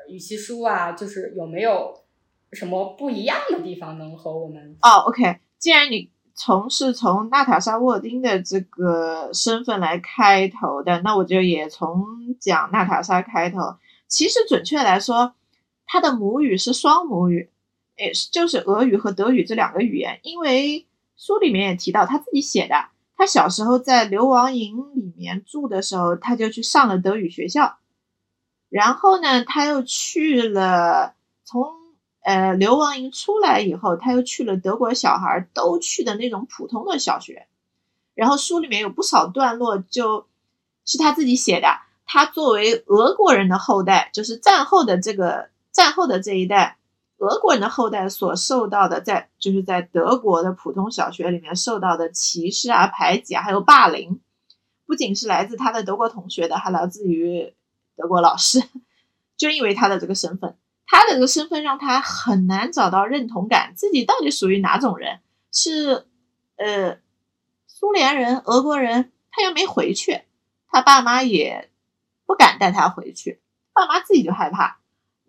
[0.09, 1.93] 语其书啊，就是有没有
[2.53, 4.77] 什么不一样的地方能和我们？
[4.83, 6.11] 哦，OK，既然你。
[6.39, 12.05] 从是从娜塔莎沃丁的这个身份来开头的，那我就也从
[12.39, 13.77] 讲娜塔莎开头。
[14.07, 15.33] 其实准确来说，
[15.87, 17.49] 她的母语是双母语，
[17.97, 20.21] 诶，就是俄语和德语这两个语言。
[20.25, 22.75] 因为书里面也提到，他自己写的，
[23.17, 27.79] 他小时候在流亡营里面住的时候，他就去上了德语学校，
[28.69, 31.85] 然后呢，他又去了从。
[32.27, 37.47] 呃，流亡营出来以后，他又去了德国小孩都去的那种普通的小学。
[38.17, 40.27] 然后书里面有不少段落，就
[40.85, 41.69] 是他自己写的。
[42.05, 46.79] 他作为俄国人的后代，就是战后的这个战后的这一代，
[47.19, 54.19] 俄国人的后代所受到的，在就是在德国的普通小学里面受到的歧视啊、排挤啊，还有霸凌，
[54.85, 57.55] 不仅是来自他的德国同学的，还来自于
[57.97, 58.63] 德国老师，
[59.37, 60.57] 就因为他的这个身份，
[60.87, 65.21] 他的这个身份让他很难找到认同感，自己到底属于哪种人？
[65.53, 66.07] 是
[66.57, 66.99] 呃
[67.67, 70.23] 苏联人、俄国人，他又没回去，
[70.69, 71.71] 他爸妈也
[72.27, 73.41] 不敢带他回去，
[73.73, 74.79] 爸妈自己就害怕。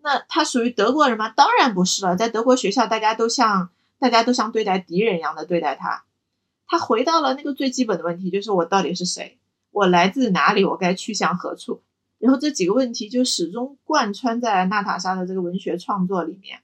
[0.00, 1.28] 那他属于德国人吗？
[1.28, 6.04] 当然不是了，在德国学校，大家都像大家都像对待敌人一样的对待他。
[6.66, 9.38] 他回到了那个最基本的问题，就是我到底是谁？
[9.70, 10.64] 我来自哪里？
[10.64, 11.82] 我该去向何处？
[12.18, 16.60] 然后这几个问题就始终贯穿在娜塔莎的这个文学创作里面。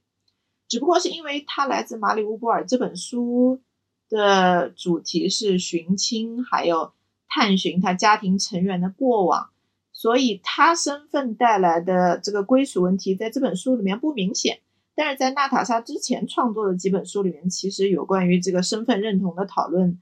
[0.69, 3.61] 只不过是因为他来自马里乌波尔这本书
[4.09, 6.93] 的主题是寻亲，还有
[7.29, 9.51] 探寻他家庭成员的过往。
[9.93, 14.59] 所以他身份带来的这个归属问题，在这本书里面不明显，
[14.95, 19.99] 但是在娜塔莎之前创作的几本书里面，其实有关于这个身份认同的讨论，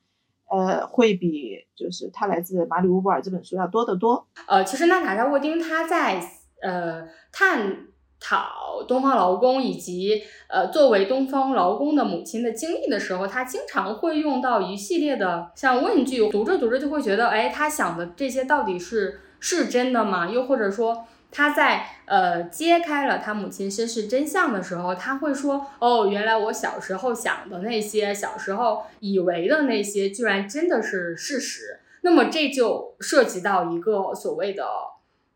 [0.53, 4.27] 呃，会比就是他来自马里乌波尔这本书要多得多。
[4.47, 6.23] 呃，其实娜塔莎沃丁他在
[6.61, 7.87] 呃探
[8.21, 19.21] 讨东方劳工以及呃作为东方劳工的母亲的经历的时候，他经常会用到一系列的像问句，读着读着就会觉得，哎，他想的这些到底是。
[19.45, 20.31] 是真的吗？
[20.31, 34.65] 又或者说，他在呃揭开了他母亲身世真相的时候，他会说：“哦，原来我小时候想的那些，小时候以为的那些，居然真的是事实。”那么这就涉及到一个所谓的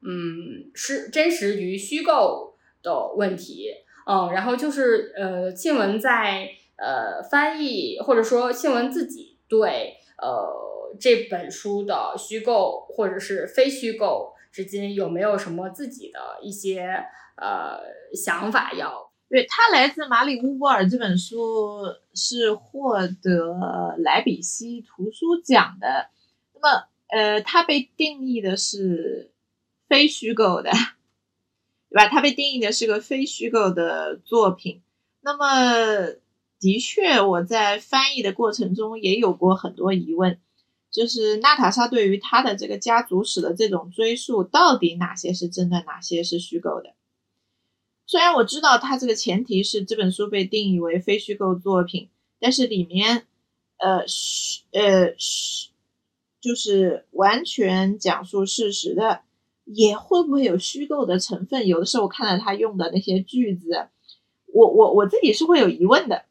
[0.03, 3.71] 嗯，是真实与虚构的问题。
[4.07, 10.65] 嗯，然后就是呃，庆文在呃翻译或者说庆文自己对呃。
[10.99, 17.05] 这本书的虚构或者是非虚构至今有没有什么自己的一些
[17.37, 17.79] 呃
[18.15, 18.73] 想法？
[18.73, 21.83] 要对他来自马里乌波尔这本书
[22.15, 26.09] 是获得莱比锡图书奖的，
[26.55, 29.31] 那么呃，它被定义的是
[29.91, 30.71] 非虚构的，
[31.91, 32.09] 对吧？
[32.09, 34.81] 它被定义的是个非虚构的作品。
[35.21, 36.15] 那么
[36.59, 40.41] 的确，我在翻译的过程中也有过很多疑问。
[40.97, 46.95] 就是娜塔莎对于她的这个家族史的这种追溯，到底哪些是真的，哪些是虚构的？
[48.07, 52.09] 虽然我知道它这个前提是这本书被定义为非虚构作品，
[52.41, 53.27] 但是里面，
[53.77, 55.69] 呃，虚呃虚，
[56.41, 59.21] 就是完全讲述事实的，
[59.67, 61.67] 也会不会有虚构的成分？
[61.67, 63.89] 有的时候我看到他用的那些句子，
[64.47, 66.25] 我我我自己是会有疑问的。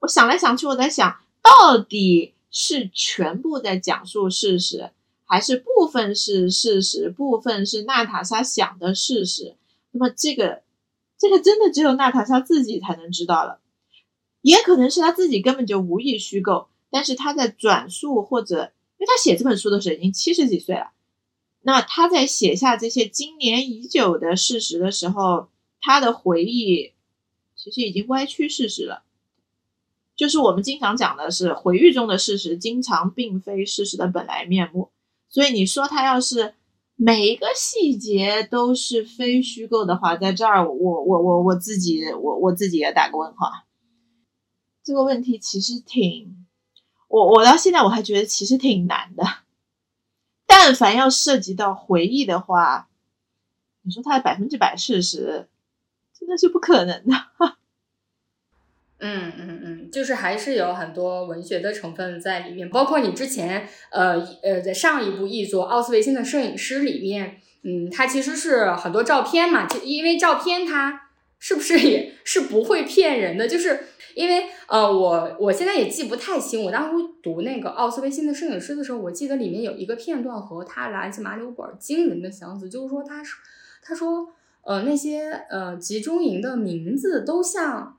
[0.00, 2.33] 我想来想去，我在想到底。
[2.56, 4.92] 是全部在讲述事实，
[5.24, 9.56] 还是部分是事实，部分是娜塔莎想的事实？
[9.90, 10.62] 那么这个，
[11.18, 13.60] 这个真的只有娜塔莎自己才能知道了，
[14.40, 20.92] 也可能是他自己根本就无意虚构，但是他在转述或者，因为他写这本书的时候已经七十几岁了，
[21.62, 25.48] 那他在写下这些经年已久的事实的时候，
[25.80, 26.92] 他的回忆
[27.56, 29.02] 其实已经歪曲事实了。
[30.16, 34.90] 就是我们经常讲的是回忆中的事实，经常并非事实的本来面目。
[35.28, 36.54] 所以你说他要是
[36.94, 43.50] 每一个细节都是非虚构的话，在这儿我我我我自己我我自己也打个问号。
[44.84, 46.46] 这个问题其实挺，
[47.08, 49.24] 我我到现在我还觉得其实挺难的。
[50.46, 52.88] 但凡要涉及到回忆的话，
[53.82, 55.48] 你说它百分之百事实，
[56.16, 57.56] 真的是不可能的。
[59.00, 73.46] 嗯嗯嗯，就是还是有很多文学的成分在里面，包括你之前呃呃在上一部译作《奥斯维辛的摄影师》里面，嗯，它其实是很多照片嘛，就因为照片它是不是也是不会骗人的？
[73.46, 73.80] 就是
[74.14, 83.38] 因为呃我我现在也记不太清，我当时读那个《奥斯维辛的摄影师》的时候，我记得里面有一个片段和他来自马里乌波尔惊人的相似，就是说他说
[83.82, 84.28] 他说
[84.62, 87.98] 呃那些呃集中营的名字都像。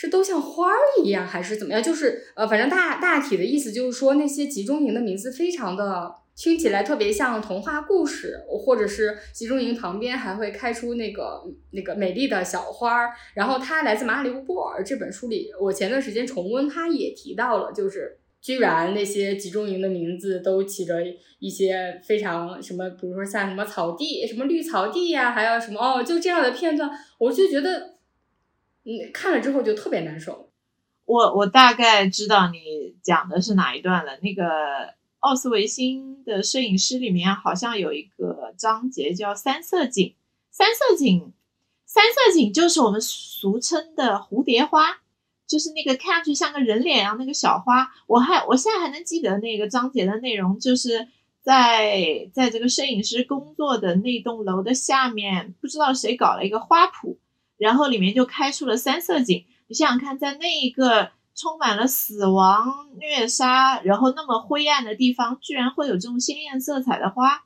[0.00, 1.82] 是都像花儿一样，还是怎么样？
[1.82, 13.10] 就是呃，反正大大体的意思就是说，那些集中营的名字非常的听起来特别像童话故事，或者是集中营旁边还会开出那个那个美丽的小花儿。
[13.34, 20.94] 然后它来自马里乌波尔这本书里，我前段时间重温，他也提到了，就是居然那些集中营的名字都起着
[21.40, 26.88] 一些非常什么，比如说像什么草地、什么绿草地呀，还有什么哦，就这样的片段，
[27.18, 27.97] 我就觉得。
[28.82, 30.50] 你看了之后就特别难受。
[31.04, 34.18] 我我大概知道你讲的是哪一段了。
[34.22, 40.14] 那个奥斯维辛的摄影师里面好像有一个章节叫三色堇。
[40.50, 41.32] 三色堇，
[41.86, 45.02] 三色堇就是我们俗称的蝴蝶花，
[45.46, 47.88] 就是那个看上去像个人脸一样那个小花。
[48.08, 51.06] 我还我现在还能记得那个章节的内容，就是
[51.40, 57.16] 在在这个摄影师工作的那栋楼的下面，不知道谁搞了一个花圃，
[57.58, 59.44] 然后里面就开出了三色堇。
[59.66, 67.44] 你想想看，在那一个充满了死亡、虐杀，然后那么灰暗的地方，居然会有这种鲜艳色彩的花。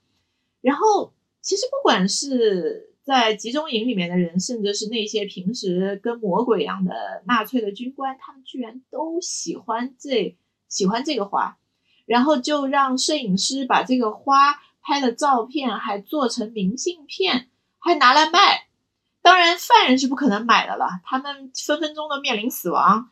[0.60, 10.36] 然后，其实不管是在集中营里面的人，甚至是那些平时跟魔鬼一样的纳粹的军官，他们居然都喜欢这
[10.68, 11.58] 喜欢这个花，
[12.06, 17.48] 然后就让摄影师把这个花拍了照片，还做成明信片，
[17.78, 18.68] 还拿来卖。
[19.22, 23.08] 当然，犯人是不可能买的了，他们分分钟都面临死亡。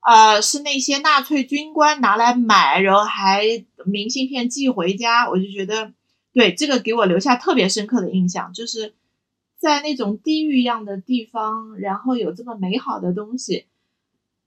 [0.00, 5.92] 呃，是那些纳粹军官拿来买，然后还明信片寄回家，我就觉得，
[6.32, 8.94] 对这个给我留下特别深刻的印象，就是。
[9.58, 13.64] 在那种地狱一样的地方，然后有这么美好的东西，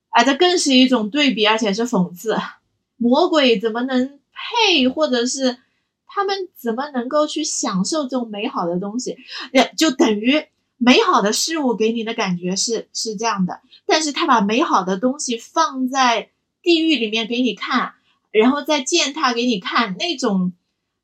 [0.10, 2.38] 啊，这更是一种对比，而且是讽刺。
[2.95, 5.57] 魔鬼怎么能配，或者是
[6.05, 9.18] 他们怎么能够去享受这种美好的东西？
[9.51, 10.45] 也，就等于
[10.80, 16.32] 美好的事物给你的感觉是是这样的，但是他把美好的东西放在
[16.64, 17.94] 地狱里面给你看，
[18.32, 20.54] 然后再践踏给你看，那种。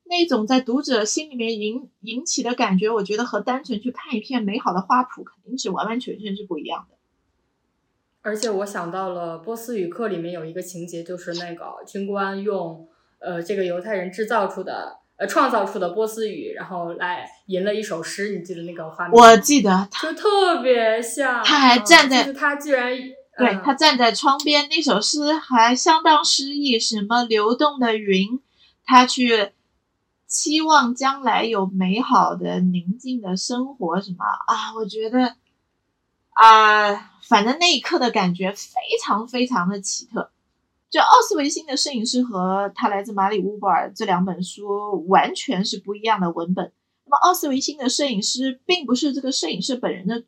[0.08, 6.96] 那种在读者心里面引引起的感觉，我觉得和单纯去看一片美好的花圃肯定是完完全全是不一样的。
[8.22, 12.86] 而且我想到了《波斯语课》里面有一个情节，就是那个军官用
[13.18, 18.36] 呃这个犹太人制造出的呃创造出的波斯语，然后来吟了一首诗。
[18.36, 19.12] 你记得那个画面？
[19.12, 21.42] 我记得，就特别像。
[21.44, 22.92] 他还站在，他居然
[23.36, 28.40] 对他站在窗边，那首诗还相当诗意，什么流动的云，
[28.84, 29.52] 他去。
[30.28, 34.74] 期望将来有美好的宁静的生活，什么啊？
[34.74, 35.36] 我觉得
[36.30, 40.32] 啊，反正那一刻的感觉非常非常的奇特。
[40.90, 46.72] 就奥斯维辛的摄影师和他来自马里乌波尔这两本书完全是不一样的文本。
[47.04, 50.20] 那么奥斯维辛的摄影师并不是这个摄影师本人的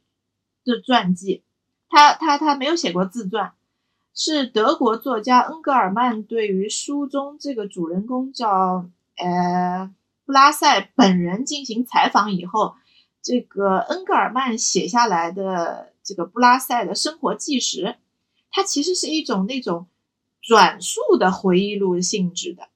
[0.64, 1.42] 的传记，
[1.88, 3.52] 他他他没有写过自传，
[4.14, 8.88] 是德国作家恩格尔曼对于书中这个主人公叫。
[9.20, 9.92] 呃，
[10.24, 12.76] 布拉塞本人进行采访以后，
[13.20, 17.96] 这个恩格尔曼写下来的这个布拉塞的生活纪实，
[18.52, 19.88] 它其实是一种那种
[20.48, 22.70] 转述的回忆录性质的。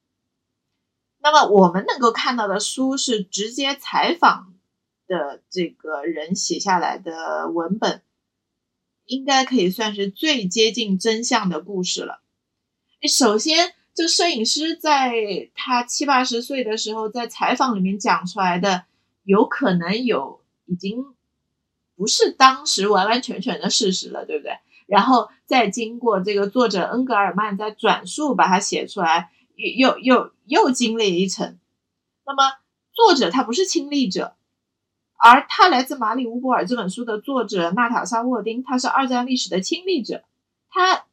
[1.19, 4.53] 那么我们能够看到的书是直接采访
[5.07, 8.03] 的这个人写下来的文本，
[9.07, 12.21] 应该可以算是最接近真相的故事了。
[13.09, 13.73] 首先。
[13.95, 18.85] 这摄影师在他七八十岁的时候，在采访里面讲出来的，
[19.23, 21.13] 有可能有已经
[21.95, 24.57] 不是当时完完全全的事实了，对不对？
[24.93, 31.57] 然后再经过这个作者恩格尔曼在转述，把它写出来，又又又又经历一层。
[32.27, 32.43] 那么
[32.93, 34.35] 作者他不是亲历者，
[35.17, 40.23] 而他来自马里乌波尔这本书的作者娜塔莎沃丁，他是二战历史的亲历者，
[40.69, 41.05] 他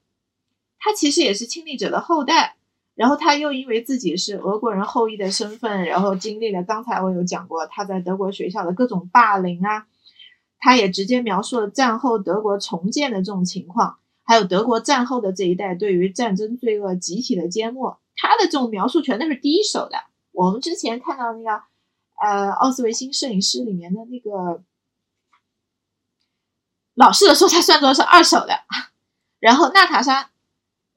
[0.78, 2.56] 他其实也是亲历者的后代。
[2.96, 9.86] 然后他又因为自己是俄国人后裔的身份，然后经历了刚才我有讲过他在德国学校的各种霸凌啊，
[10.60, 19.96] 他也直接描述了战后德国重建的这种情况，还有德国战后的这一代对于战争罪恶集体的缄默，他的这种描述全都是第一手的。
[20.32, 21.62] 我们之前看到那个
[22.22, 24.62] 呃奥斯维辛摄影师里面的那个
[26.94, 28.60] 老师的说他算作是二手的，
[29.40, 30.30] 然后娜塔莎。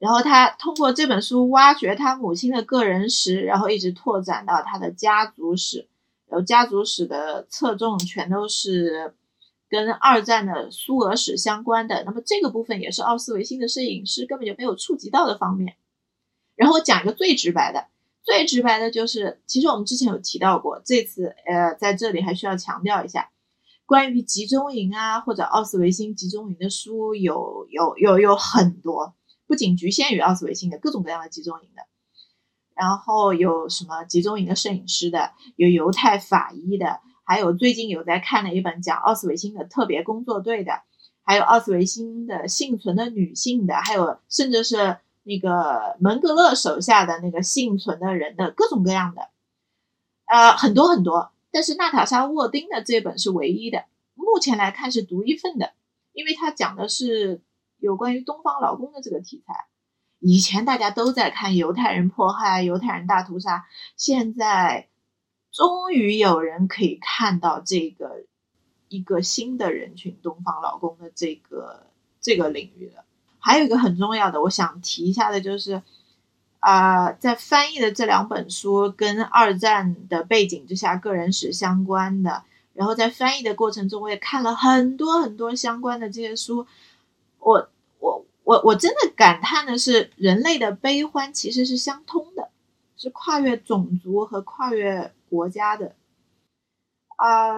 [0.00, 5.88] 然后他通过这本书挖掘他母亲的个人史，然后一直拓展到他的家族史，
[6.28, 9.14] 然后家族史的侧重全都是
[9.74, 12.04] 跟二战的苏俄史相关的。
[12.04, 15.76] 那么这个部分也是奥斯维辛的摄影师根本就没有触及到的方面。
[16.54, 17.88] 然后我讲一个最直白的，
[18.22, 23.30] 最直白的就是，其实我们之前有提到过，这次呃在这里还需要强调一下，
[23.86, 29.14] 关于集中营啊或者奥斯维辛集中营的书有有有有很多。
[29.46, 31.82] 不仅局限于奥斯维辛的各种各样的集中营的，
[32.74, 40.82] 然后有什么集中营的摄影师的，有犹太法医的，还有最近有在看的一本讲奥斯维辛的特别工作队的，
[41.24, 49.28] 还有奥斯维辛的幸存的女性的，还有甚至是那个门格勒手下的那个幸存的人的各种各样的，
[50.26, 51.32] 呃，很多很多。
[51.50, 55.72] 但是娜塔莎沃丁的这本是唯一的，目前来看是独一份的，
[56.12, 57.40] 因为它讲的是。
[57.80, 59.66] 有关于东方劳工的这个题材，
[60.18, 64.88] 以前大家都在看犹太人迫害、犹太人大屠杀，现在
[65.54, 68.24] 终于有人可以看到这个
[68.88, 71.86] 一个新的人群——东方老公的这个
[72.20, 73.04] 这个领域了。
[73.38, 75.80] 还有一个很重要的，我想提一下的就是，
[76.58, 82.42] 啊，在翻译的这两本书跟二战的背景之下，个人史相关的。
[82.72, 86.66] 然后在翻译的过程中，我也看了很多很多相关的这些书。
[87.38, 87.68] 我
[88.00, 92.48] 我我我真的感叹的是，人类的悲欢其实是相通的，
[92.96, 95.96] 是跨越种族和跨越国家的。
[97.16, 97.54] 啊，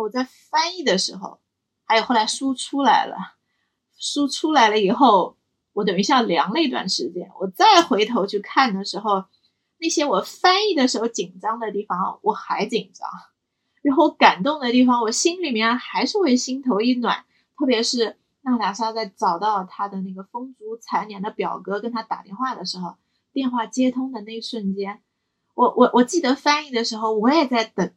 [0.00, 1.40] 我在翻译的时候，
[1.84, 3.16] 还有后来书出来了。
[3.96, 5.36] 书出来了以后，
[5.72, 7.30] 我等于像凉了一段时间。
[7.40, 9.24] 我再回头去看的时候，
[9.78, 13.08] 那些我翻译的时候紧张的地方，我还紧张；
[13.82, 17.24] 然后感动的地方，我心里面还是会心头一暖。
[17.56, 22.96] 特别是娜塔莎在找到她的那个风烛残年的表哥跟他打电话的时候，
[23.32, 25.02] 电话接通的那一瞬间，
[25.54, 27.92] 我我我记得翻译的时候，我也在等。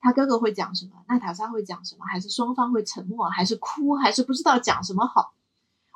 [0.00, 1.02] 他哥哥会讲什么？
[1.08, 2.04] 娜塔莎会讲什么？
[2.04, 3.26] 还是双方会沉默？
[3.28, 3.94] 还是哭？
[3.94, 5.32] 还是不知道讲什么好？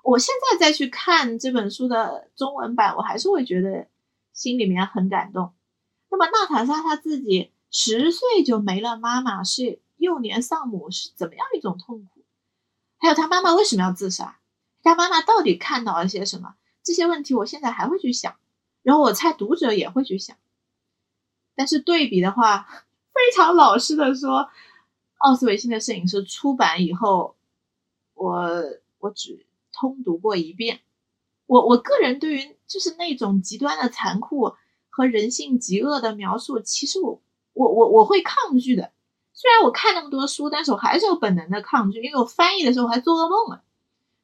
[0.02, 3.86] 我现在再去看这本书的中文版，我还是会觉得
[4.32, 5.52] 心里面很感动。
[6.08, 12.22] 那么娜塔莎她自己十岁就没了妈妈，是幼年丧母，是怎么样一种痛苦？
[12.96, 14.38] 还有他妈妈为什么要自杀？
[14.82, 16.54] 他妈妈到底看到了些什么？
[16.82, 18.36] 这些问题我现在还会去想，
[18.82, 20.34] 然后我猜读者也会去想。
[21.58, 22.66] 但是对比的话。
[23.18, 24.48] 非常老实的说，
[25.16, 27.34] 奥斯维辛的摄影师出版以后，
[28.14, 28.62] 我
[29.00, 30.82] 我只通读过一遍。
[31.46, 34.54] 我我个人对于就是那种极端的残酷
[34.88, 37.20] 和人性极恶的描述，其实我
[37.54, 38.92] 我我我会抗拒的。
[39.32, 43.64] 虽然我看那么多书，但是我还是有本能的抗拒，因为我翻译的时候还做噩梦了。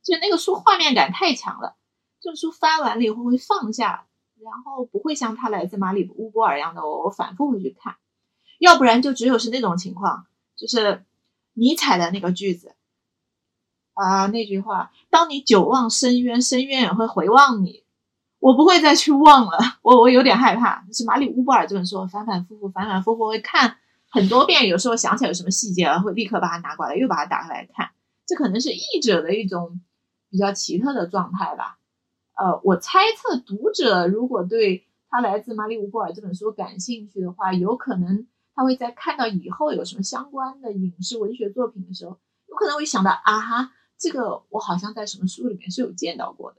[0.05, 1.75] 就那个书画面感太强了，
[2.21, 4.07] 这个书翻完了以后会放下，
[4.45, 7.97] 然后不会像他来自马里乌波尔一样的，我我反复会去看。
[8.59, 10.27] 要不然就只有是那种情况，
[10.57, 11.05] 就是
[11.55, 12.75] 尼采的那个句子
[13.95, 17.83] 啊，那句话：当你久望深渊，深渊也会回望你。
[18.39, 20.85] 我不会再去望了，我我有点害怕。
[20.93, 23.79] 是马里乌波尔这本书，反反复复，反反复复会看
[24.11, 27.91] 很多遍，有时候想起来有什么细节了，会立刻把它拿过来，又把它打开来看。
[28.27, 29.81] 这可能是译者的一种
[30.29, 31.79] 比较奇特的状态吧。
[32.35, 38.27] 呃，我猜测读者如果对他来自马里乌波尔这本书感兴趣的话，有可能。
[38.57, 42.17] 他会在看到以后有什么相关的影视文学作品的时候，
[42.47, 46.59] 有可能会想到啊哈，这个我好像在什么书里面是有见到过的。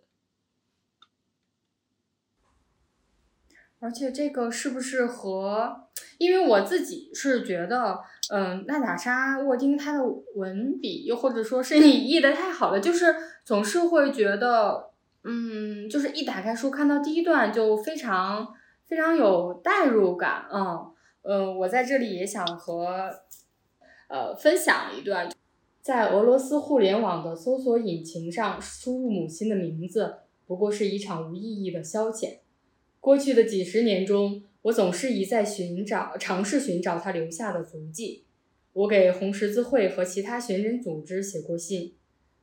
[3.79, 10.03] 而且这个是不是和，因为我自己是觉得，嗯，娜塔莎沃丁她的
[10.35, 13.15] 文笔，又或者说是你译的太好了，就是
[13.45, 14.91] 总是会觉得，
[15.25, 18.53] 嗯，就是一打开书看到第一段就非常
[18.85, 20.91] 非常有代入感，嗯。
[21.27, 23.09] 嗯，我在这里也想和，
[24.07, 25.27] 呃，分享一段，
[25.81, 32.41] 在俄罗斯互联网的搜索引擎上输入母亲的名字，不过是一场无意义的消遣。
[32.99, 38.25] 过去的几十年中，我总是一再寻找，尝试寻找她留下的足迹。
[38.73, 41.95] 我给红十字会和其他寻人组织写过信，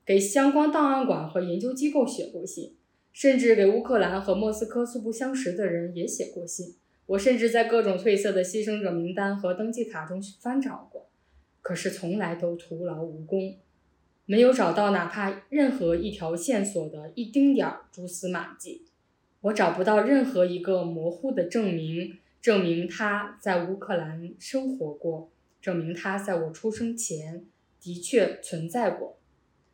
[0.04, 2.74] 给相关档案馆和研究机构写过信，
[3.12, 6.74] 甚至给乌克兰和莫斯科素不相识的人也写过信。
[7.06, 11.08] 我甚至在各种褪色的牺牲者名单和登记卡中翻找过，
[11.60, 13.56] 可是从来都徒劳无功，
[14.24, 18.86] 没有找到哪怕任何一条线索的一丁点儿蛛丝马迹。
[19.42, 25.30] 我找不到任何一个模糊的证明，证明他在乌克兰生活过，
[25.60, 27.44] 证明他在我出生前
[27.80, 29.18] 的确存在过。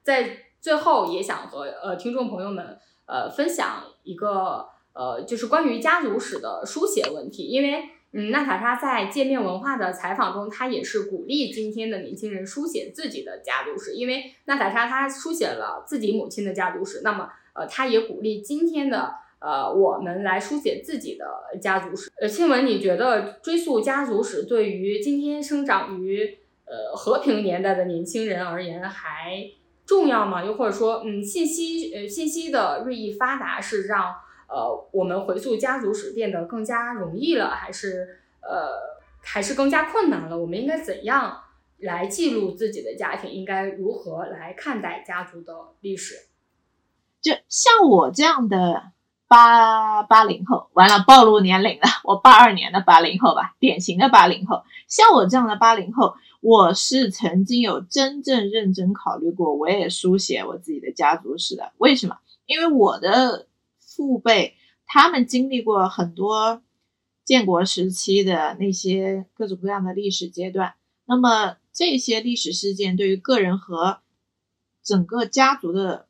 [0.02, 4.68] 在最后，也想和呃听众朋友们呃分享一个。
[4.94, 21.24] 呃，就是关于家族史的书写问题，因为嗯，娜塔莎在界面文化的采访中，她也是鼓励今天的年轻人书写自己的家族史，因为娜塔莎她书写了自己母亲的家族史，那么呃，她也鼓励今天的呃我们来书写自己的
[21.60, 22.10] 家族史。
[22.20, 29.48] 呃，庆文，你觉得追溯家族史对于今天生长于呃和平年代的年轻人而言还
[29.88, 30.44] 重要吗？
[30.44, 34.14] 又或者说，嗯，信息呃信息的日益发达是让
[34.46, 38.68] 呃，我们回溯家族史变得更加容易了，还是呃，
[39.22, 40.38] 还是更加困难了？
[40.38, 41.40] 我们应该怎样
[41.78, 43.30] 来记录自己的家庭？
[43.30, 46.14] 应该如何来看待家族的历史？
[47.22, 48.92] 就像我这样的
[49.26, 54.62] 八八零后，完了暴露年龄了，我八二年的八零后吧，典型的八零后。
[54.86, 61.72] 像我这样的八零后，我是曾经有真正认真考虑过，我也书写我自己的家族史的。
[61.78, 62.18] 为什么？
[62.46, 63.46] 因为我的。
[63.80, 64.54] 父辈
[64.86, 66.62] 他们经历过很多
[67.24, 70.74] 建国时期的那些各种各样的历史阶段，
[71.04, 73.98] 那么这些历史事件对于个人和
[74.84, 76.06] 整个家族的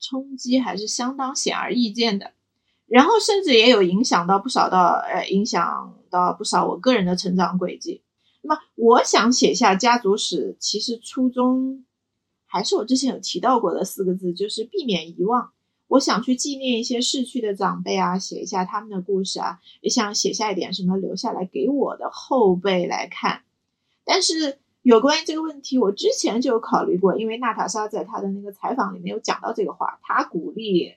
[0.00, 2.32] 冲击还是相当显而易见的。
[2.86, 8.00] 然后甚至也有影响到不少到呃，影响到不少我个人的成长轨迹。
[8.40, 11.84] 那么，我想写下家族史，其实初衷
[12.46, 15.52] 还是我之前有提到过的四个字，就是避免遗忘。
[15.88, 23.42] 我想去纪念一些逝去的长辈啊，写一下他们的故事啊，也想写下一点什么留下来给我的后辈来看。
[24.04, 30.94] 但是有关于这个问题，我之前就有考虑过，因为娜塔莎在她的那个采访里面有讲到这个话，她鼓励。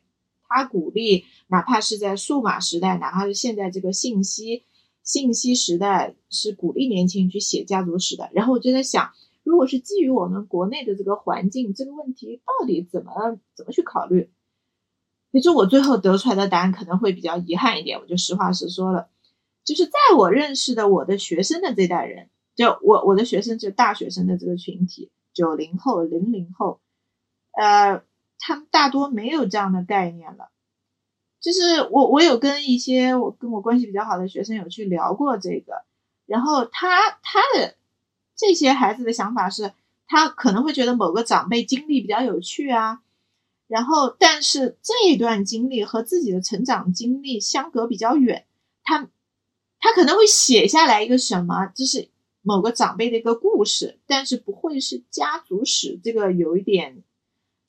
[0.54, 4.64] 他鼓励，哪怕是在数码时代，哪怕是现在这个信息
[5.12, 8.30] 信息时代，是鼓励年轻人去写家族史的。
[8.32, 9.12] 然后我就在想，
[9.44, 14.32] 如果是基于我们国内的这个环境，这个问题到底怎么怎么去考虑？
[15.32, 19.10] 也就我最后得出来的答案可能会比较遗憾一点，我就实话实说了，
[19.66, 26.80] 就是在我认识的我的学生的这代人，就我我的学生就大学生的这个群体，九零后、零零后，
[27.52, 28.02] 呃。
[28.44, 30.50] 他们大多没有这样的概念了，
[31.42, 35.84] 就是我我有跟一些我跟我关系比较好的学生有去聊过这个，
[36.28, 37.76] 然后他他的
[38.36, 39.74] 这些孩子的想法是，
[40.08, 43.02] 他可能会觉得某个长辈经历比较有趣啊，
[43.68, 48.46] 然后但是这一段经历和自己的成长经历相隔比较远，
[48.84, 49.10] 他
[49.80, 52.10] 他可能会写下来一个什么，就是
[52.44, 57.04] 某个长辈的一个故事，但是不会是家族史，这个有一点。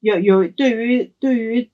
[0.01, 1.70] 有有对于对于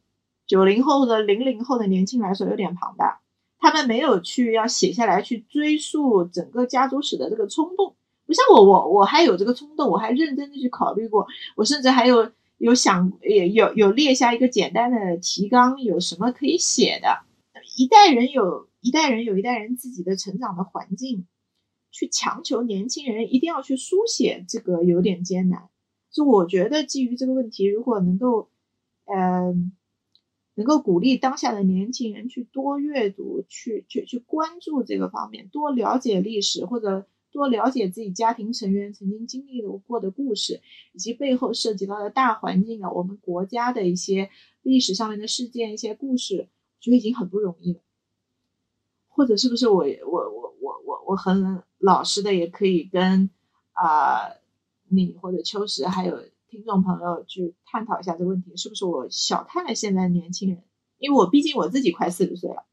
[0.49, 3.21] 九零后的零零后的年轻来说有点庞大，
[3.59, 7.95] 他们没有去要写下来去追溯整个家族史的这个冲动，
[8.27, 17.21] 不像我我我还有这个冲动，我还认真的去考虑过，我甚至还有有想也有有列下一个简单的提纲，有什么可以写的。
[17.77, 21.27] 一代人有一代人有一代人自己的成长的环境，
[21.93, 25.69] 去强求年轻人一定要去书写这个有点艰难。
[26.11, 28.49] 就我觉得，基于这个问题，如果能够，
[29.05, 29.73] 嗯，
[30.59, 40.61] 能够鼓励当下的年轻人去多阅读，去去去关注这个方面，多了解历史，或者多了解自己家庭成员曾经经历过的故事，
[40.93, 44.31] 以及背后涉及到的大环境啊，我们国家的一些
[44.63, 47.81] 历史上面的事件、一些故事，我觉得已经很不容易了。
[49.07, 53.31] 或者是不是我我我我我我很老实的，也可以跟
[53.75, 54.37] 啊。
[54.91, 56.19] 你或者秋实还有
[56.51, 60.63] 听众朋友去探讨一下这个问题，是不是我小看了现在年轻人？
[60.97, 62.65] 因为我毕竟我自己快四十岁了，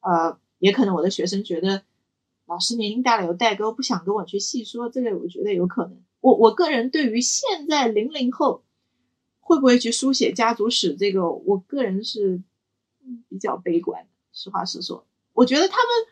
[0.00, 1.82] 呃，也可能我的学生觉得
[2.46, 6.02] 老师年龄大了有代沟，不想跟我去细说这个，我觉得有可能。
[6.20, 8.64] 我我个人对于现在零零后
[9.40, 12.42] 会不会去书写家族史这个，我个人是
[13.28, 14.08] 比较悲观的。
[14.32, 16.11] 实话实说，我觉得他们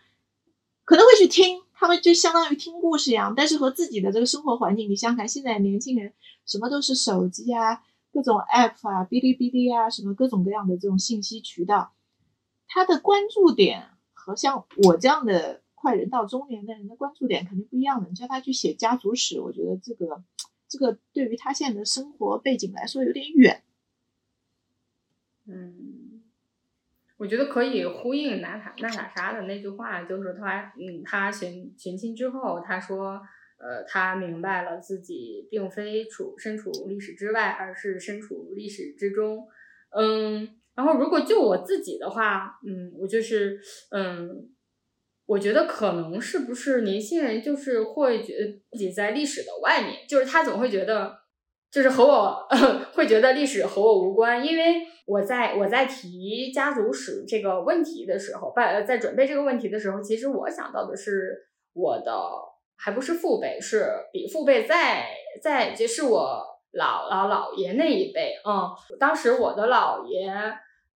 [0.90, 1.62] 可能会去听。
[1.72, 6.12] 他们就相当于听故事一样，但是和自己的这个生活环境，你想想看，现在年轻人
[6.44, 7.80] 什么都是手机啊，
[8.12, 11.92] 各种 app 啊，哔哩哔哩啊，什么各种各样的这种信息渠道，
[12.66, 18.08] 他的关注点和像我这样的快人到中年的人的关注点肯定不一样的。
[18.08, 20.24] 你叫他去写家族史，我觉得这个
[20.68, 23.62] 这个对于他现在的生活背景来说有点远。
[25.46, 25.99] 嗯。
[27.20, 33.20] 我觉得可以呼应娜塔娜塔莎的那句话，就是他，嗯，他寻寻亲之后，他说，
[33.58, 39.46] 呃，他明白了自己并非处身处历史之外，而是身处历史之中，
[39.90, 43.60] 嗯，然后如果就我自己的话，嗯，我就是，
[43.90, 44.48] 嗯，
[45.26, 51.20] 我觉得可能是不是年轻人就是会觉得自己在历史的外面，就是他总会觉得。
[51.70, 52.48] 就是和我
[52.94, 62.12] 会觉得历史和我无关，因为我在我在提家族史这个问题的时候，在在准备这个问题的时候，其实我想到的是我的
[62.76, 65.10] 还不是父辈，是比父辈再
[65.40, 68.34] 再就是我姥姥姥爷那一辈。
[68.44, 68.68] 嗯，
[68.98, 70.32] 当时我的姥爷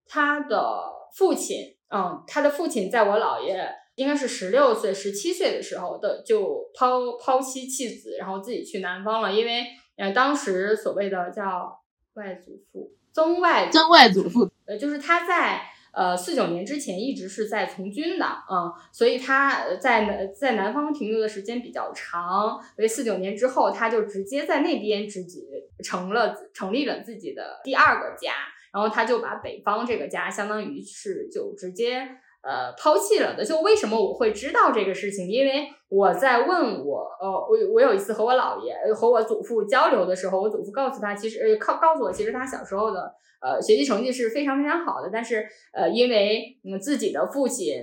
[0.08, 1.58] 他的父亲，
[1.94, 9.64] 嗯，他的父亲在我姥爷应该是十六岁、十七岁的时候的就抛抛妻弃子，然后自己去南方了，因为。
[9.96, 11.80] 呃，当时所谓的叫
[12.14, 25.46] 外祖父、曾外曾外祖父，呃，就是他在呃四九年之前一直是在从军的，嗯，所以他在南在南方停留的时间比较长，所以四九年之后他就直接在那边自己
[25.82, 28.32] 成了成立了自己的第二个家，
[28.72, 32.18] 然后他就把北方这个家相当于是就直接。
[32.46, 35.26] 呃，抛弃了的，就为什么我会知道这个事情？
[35.26, 47.76] 因为我在问我，呃，我我有一次和我姥爷和我祖父交流的时候，我祖父告诉他，其实呃，告告诉我，其实他小时候的呃学习成绩是非常非常好的，但是呃，因为嗯自己的父亲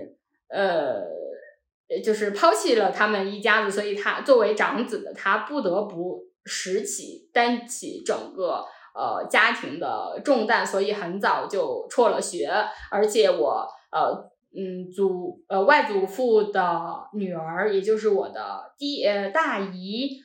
[0.48, 1.08] 呃
[2.04, 12.48] 就是抛弃了他们一家子，所以他作为长子的他不得不拾起担起整个呃家庭的重担，所以很早就辍了学，
[12.92, 20.22] 而且我呃嗯祖呃外祖父的女儿，也就是我的第呃大姨，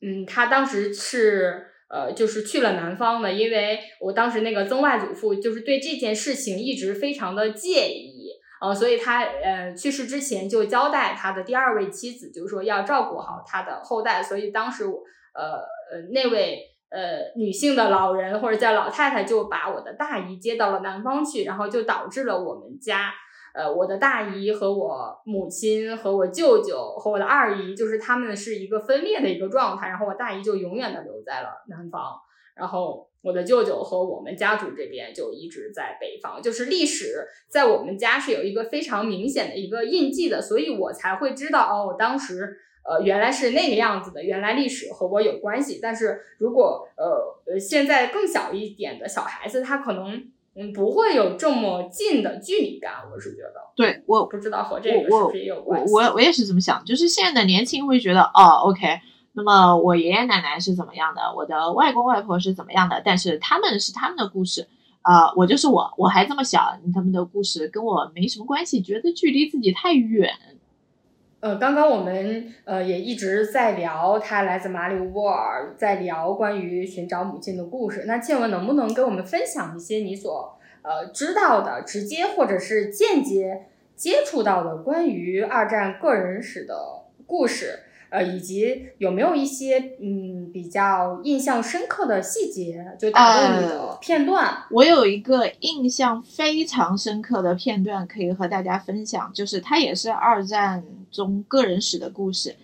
[0.00, 8.30] 嗯，她当时是呃就是去了南方的，因为我当时那个曾外祖父就是对这件事情一直非常的介意。
[8.60, 14.22] 呃，所以他呃去世之前就交代他的第二位妻子，就是说要照顾好他的后代。
[14.22, 15.02] 所以当时我
[15.34, 15.58] 呃
[15.92, 23.12] 呃那位呃女性的老人或者叫老太太就把我的大姨接到了南方去，然后就导致了我们家
[23.54, 32.20] 呃我的大姨和我母亲和我舅舅和我的二姨，就是他们是一个分裂的一个状态，然后我大姨就永远的留在了南方，
[32.54, 33.08] 然后。
[33.24, 42.54] 我的舅舅和我们家族这边就一直在北方，就是历史在我们家是有一个非常明显的一个印记的，所以我才会知道哦，我当时
[42.86, 45.78] 呃原来是那个样子的，原来历史和我有关系。
[45.80, 50.22] 但是如果呃呃现在更小一点的小孩子，他可能
[50.56, 53.54] 嗯不会有这么近的距离感，我是觉得。
[53.74, 55.92] 对，我不知道和这个是不是也有关系。
[55.92, 59.00] 我我也是这么想，就是现在的年轻会觉得哦，OK。
[59.32, 61.20] 那么我爷爷奶奶是怎么样的？
[61.34, 63.02] 我的外公外婆是怎么样的？
[63.04, 64.68] 但是他们是他们的故事，
[65.02, 70.30] 啊，我就是我，我还这么小，他们的故事跟我没什么关系，觉得距离自己太远。
[71.44, 78.04] 呃，刚刚我们呃也一直在聊他来自马里乌波尔，在聊关于寻找母亲的故事。
[78.06, 86.74] 那倩文能不能跟我们分享一些你所呃知道的、直接或者是间接接触到的关于二战个人史的
[87.26, 87.80] 故事？
[88.14, 94.56] 呃，以及有没有一些嗯比较印象深刻的细节，就打动你的片段？
[94.70, 102.54] 我有一个印象非常深刻的片段可以和大家分享，就是它也是二战中个人史的故事，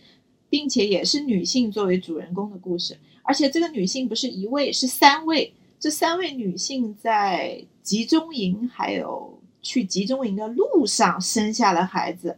[0.48, 2.96] 并且也是女性作为主人公的故事。
[3.24, 5.53] 而且这个女性不是一位，是三位。
[5.80, 12.36] 这三位女性在集中营还有去集中营的路上生下了孩子，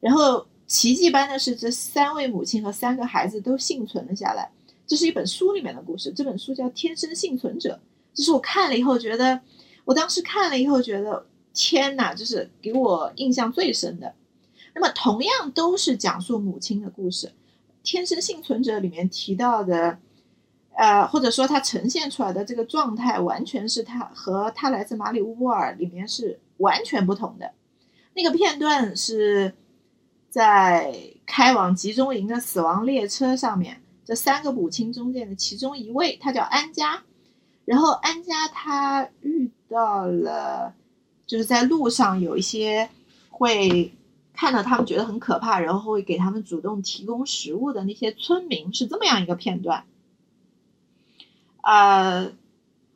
[0.00, 0.46] 然后。
[0.66, 4.50] 奇迹般的是，这三位母亲和三个孩子都幸存了下来。
[4.86, 7.74] 这是一本书里面的故事，这本书叫《天生幸存者》。
[8.14, 9.40] 这是我看了以后觉得，
[9.84, 14.14] 我当时看了以后觉得，天哪，就是给我印象最深的。
[14.74, 17.28] 那么，同样都是讲述母亲的故事，
[17.82, 19.98] 《天生幸存者》里面提到的，
[20.76, 27.52] 呃，或者说他呈现出来的这个状态，完全是他和他来自马里乌波尔里面是完全不同的。
[28.14, 29.54] 那个片段是。
[30.34, 30.92] 在
[31.24, 37.04] 开往集中营的死亡列车上面，这三个母亲中间的其中一位，她叫安佳。
[37.64, 40.74] 然后安佳她遇到了，
[41.24, 42.90] 就是在路上有一些
[43.30, 43.94] 会
[44.32, 49.84] 看到他们觉得很可怕，然后会给他们主动提供食物的那些村民，是这么样一个片段。
[51.62, 52.32] 呃，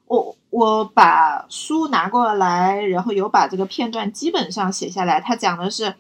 [0.07, 5.21] 我我把书拿过来，然后有把这个片段基本上写下来。
[5.21, 5.95] 他讲的是。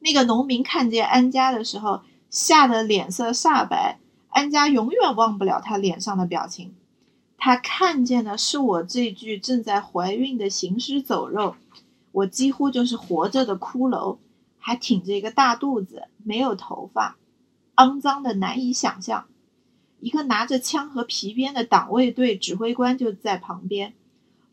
[0.00, 3.98] 那个农民看见安家的时候，吓得脸色煞白。
[4.30, 6.74] 安家永远忘不了他脸上的表情。
[7.36, 11.56] 他看见的是我这具正在怀孕的行尸走肉，
[12.12, 14.18] 我几乎就是活着的骷髅，
[14.58, 17.16] 还挺着一个大肚子，没有头发，
[17.76, 19.26] 肮脏的难以想象。
[20.00, 23.94] 一个拿着枪和皮鞭的党卫队指挥官就在旁边，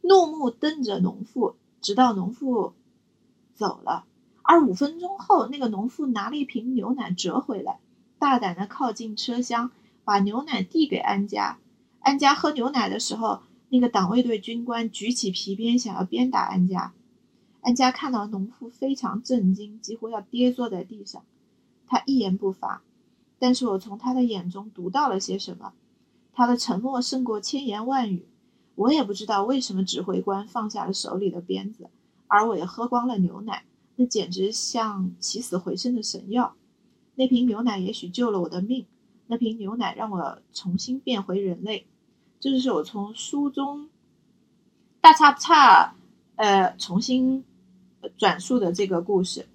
[0.02, 2.74] 怒目瞪着农妇，直到农妇
[3.54, 4.06] 走了。
[4.48, 7.80] 而五分钟后，那个农妇拿了一瓶牛奶折回来，
[8.18, 9.72] 大胆地靠近车厢，
[10.06, 11.60] 把牛奶递给安家。
[12.00, 16.94] 安家喝牛奶的时候，那个党卫队军官举起皮鞭，想要鞭打安家。
[17.60, 21.22] 安家看到农妇非常震惊，几乎要跌坐在地上。
[21.86, 22.82] 他一言不发，
[23.38, 25.74] 但是我从他的眼中读到了些什么。
[26.32, 28.26] 他的沉默胜过千言万语。
[28.76, 31.90] 我也不知道为什么指挥官放下了手里的鞭子，
[32.28, 33.64] 而我也喝光了牛奶。
[33.98, 36.56] 那简直像起死回生的神药。
[37.16, 38.86] 那瓶牛奶也许救了我的命，
[39.26, 41.86] 那瓶牛奶让我重新变回人类。
[42.40, 43.90] 这就是我从书中
[45.02, 45.96] 大差不差，
[46.36, 47.44] 呃，重新
[48.18, 49.48] 转述的这个故事。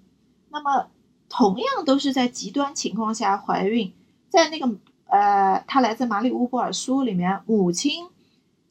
[0.49, 0.87] 那么，
[1.29, 3.91] 同样都是在极端情况下怀孕，
[4.29, 4.69] 在那个
[5.05, 8.07] 呃，他来自马里乌波尔书里面，母亲。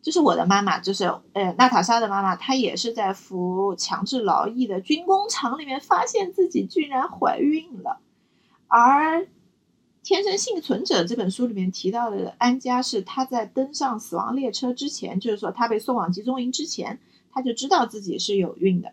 [0.02, 8.00] 就是我的妈妈，就是呃娜塔莎的妈妈，她也是在服强制劳役的军工厂里面，发现自己居然怀孕了。
[8.66, 9.20] 而
[10.02, 16.98] 《天生幸存者》这本书里面提到的安佳是她在登上死亡列车之前，就是说她被送往集中营之前，
[17.32, 18.92] 她就知道自己是有孕的。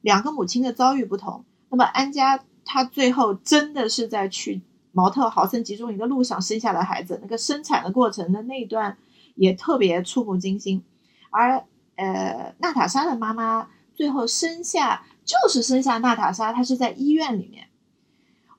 [0.00, 4.62] 两个母亲的遭遇不同，那么安佳她最后真的是在去
[4.92, 8.96] 毛特豪森集中营的路上生下了孩子，那个生产的过程的那段
[9.40, 10.84] 也特别触目惊心。
[11.30, 11.64] 而
[11.96, 17.68] 呃，娜塔莎的妈妈最后生下就是生下娜塔莎，她是在医院里面。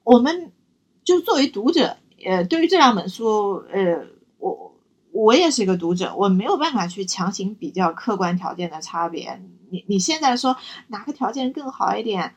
[0.03, 0.51] 我们
[1.03, 4.07] 就作为读者，呃，对于这两本书，呃，
[4.39, 4.75] 我
[5.11, 9.39] 我也是一个读者，我没有办法去强行比较客观条件的差别。
[9.69, 10.57] 你你现在说
[10.87, 12.33] 哪个条件更好一点，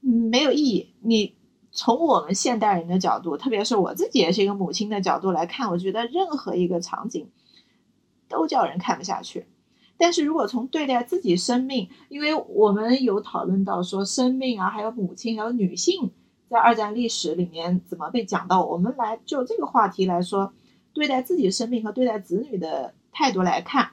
[0.00, 0.92] 没有意义。
[1.00, 1.34] 你
[1.72, 7.28] 从我们现代人的角度，特别是我自己也是一个母亲的角度来看，我觉得任何一个场景
[8.30, 9.44] 都叫人看不下去。
[9.98, 16.12] 但是如果从对待自己生命，因为我们有讨论到说生命啊，还有母亲，还有女性。
[16.48, 18.64] 在二战历史里面怎么被讲到？
[18.64, 20.52] 我们来就这个话题来说，
[20.92, 23.90] 对待自己生命和对待子女的态度来看，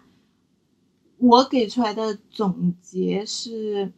[1.18, 3.92] 我给出来的总结是，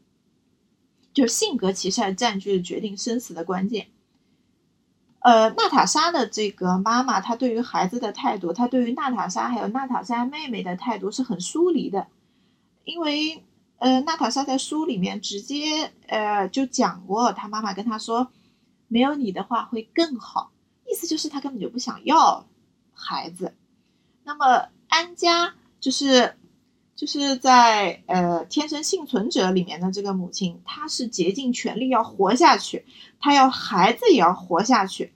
[1.13, 3.87] 就性格其实还占据了决定生死的关键。
[5.20, 12.07] 呃，娜塔莎的这个妈妈，她对于孩子的态度，她对于娜塔莎还有娜塔莎妹妹的态度是很疏离的，
[12.84, 13.43] 因为
[13.78, 18.32] 呃，娜塔莎在书里面直接呃就讲过，她妈妈跟她说。
[18.91, 20.49] 没有你的话会更好，
[20.89, 22.43] 意思就是她根本就不想要
[22.91, 23.53] 孩子。
[24.24, 26.36] 那么安家就是
[27.00, 32.86] 就是在呃天生幸存者里面的这个母亲，她是竭尽全力要活下去，
[33.22, 35.14] 她要孩子也要活下去，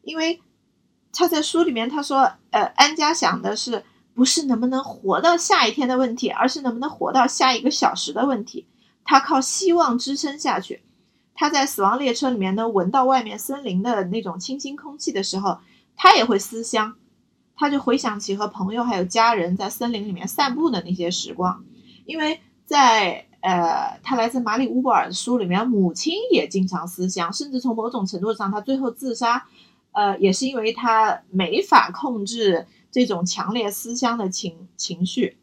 [0.00, 0.40] 因为
[1.12, 8.66] 她在书里面她说，呃安家想的是不是能不能活到下一天的问题，而是能不能活到下一个小时的问题，
[9.04, 10.80] 他靠希望支撑下去。
[11.34, 15.58] 他在死亡列车里面呢，闻到外面森林的那种清新空气的时候，
[15.94, 16.96] 他也会思乡，
[17.58, 21.64] 他就回想起和朋友还有家人在森林里面散步的那些时光。
[22.06, 29.46] 因为在呃，他来自马里乌波尔的书里面，母亲也经常思乡，甚至从某种程度上，他最后自杀，
[29.92, 35.36] 呃，也是因为他没法控制这种强烈思乡的情情绪。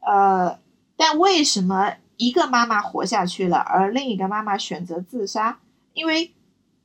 [0.00, 0.58] 呃，
[0.96, 1.94] 但为什么？
[2.22, 5.58] 一个妈妈活下去了，而另一个妈妈选择自杀，
[5.94, 6.34] 因为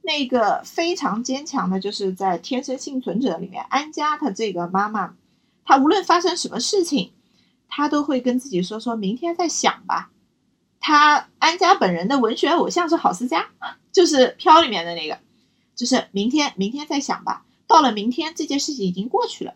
[0.06, 5.16] 那个非常坚强的，就是在天生幸存者里面，安家她这个妈妈，
[5.66, 7.12] 她无论发生什么事情，
[7.68, 10.12] 她都会跟自己说：“说明天再想吧。”
[10.80, 13.50] 她安家本人的文学偶像是郝思嘉，
[13.92, 15.18] 就是《飘》里面的那个，
[15.76, 17.44] 就是明天，明天再想吧。
[17.66, 19.56] 到了明天，这件事情已经过去了。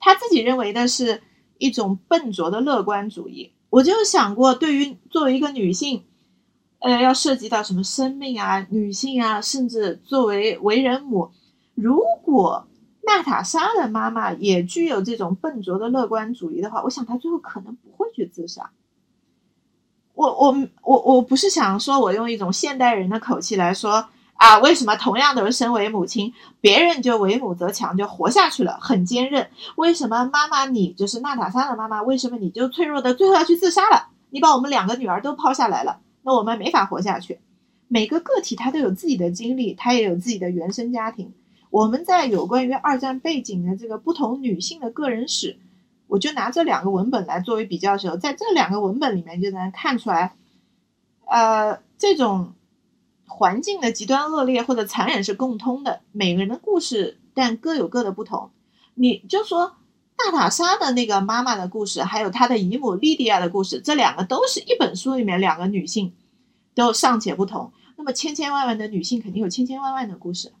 [0.00, 1.22] 她自己认为的是
[1.58, 3.52] 一种笨拙的乐观主义。
[3.70, 6.04] 我就想过，对于作为一个女性，
[6.84, 11.30] 呃，要涉及到什么生命啊、女性啊，甚至作为为人母，
[11.74, 12.68] 如果
[13.02, 18.70] 娜塔莎的妈妈也具有这种笨拙的乐观主义的话，我想她最后可能不会去自杀。
[20.12, 24.06] 我我我我不是想说，我用一种现代人的口气来说。
[24.36, 29.48] 啊，为什么同样都是身为母亲，别人就为母则强，就活下去了，很坚韧？
[29.76, 34.08] 为什么妈妈你就是娜塔莎的妈妈，为什么你就脆弱的最后要去自杀了？
[34.30, 37.38] 你把我们两个女儿都抛下来了，那我们没法活下去。
[37.86, 41.32] 每个个体他都有自己的经历，他也有自己的原生家庭。
[41.70, 45.58] 我们在有关于二战背景的这个不同女性的个人史，
[46.08, 50.34] 我就拿这两个文本来作为比较的时候，在这两个文本里面就能看出来，
[51.26, 52.54] 呃，这种。
[53.26, 58.50] 环境的极端恶劣或者残忍是共通的，每个人的故事但各有各的不同。
[58.94, 59.74] 你就说
[60.16, 66.14] 娜塔莎的那个妈妈的故事，还有她的姨母莉迪亚的故事，这两个都是一本书里面两个女性
[66.74, 67.72] 都尚且不同。
[67.96, 70.52] 那么千千万万的女性肯定有千千万万的故事。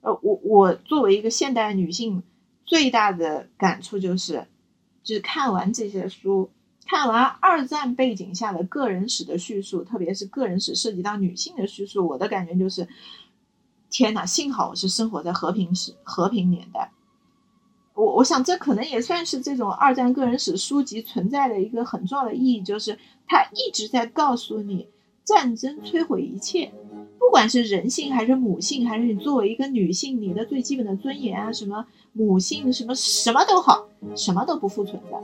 [0.00, 2.22] 呃，我我作为一个现代女性，
[2.64, 4.46] 最大的感触就是，
[5.02, 6.50] 就是看完这些书。
[6.86, 12.88] 看完二战背景下的个人史的叙述，特别是个人史涉及到女性的叙述，我的感觉就是，
[13.90, 14.26] 天哪！
[14.26, 16.90] 幸好我是生活在和平时、和平年代。
[17.94, 24.86] 我我想这可能也算是这种二战个人史书籍存在的一个很重要的意义，就是它一直在告诉你，
[25.24, 26.72] 战争摧毁一切，
[27.18, 35.18] 不管是人性还是母性，还是你作为一个女性，你的最基本的尊严啊，什么母性什么什么都好，什么都不复存在。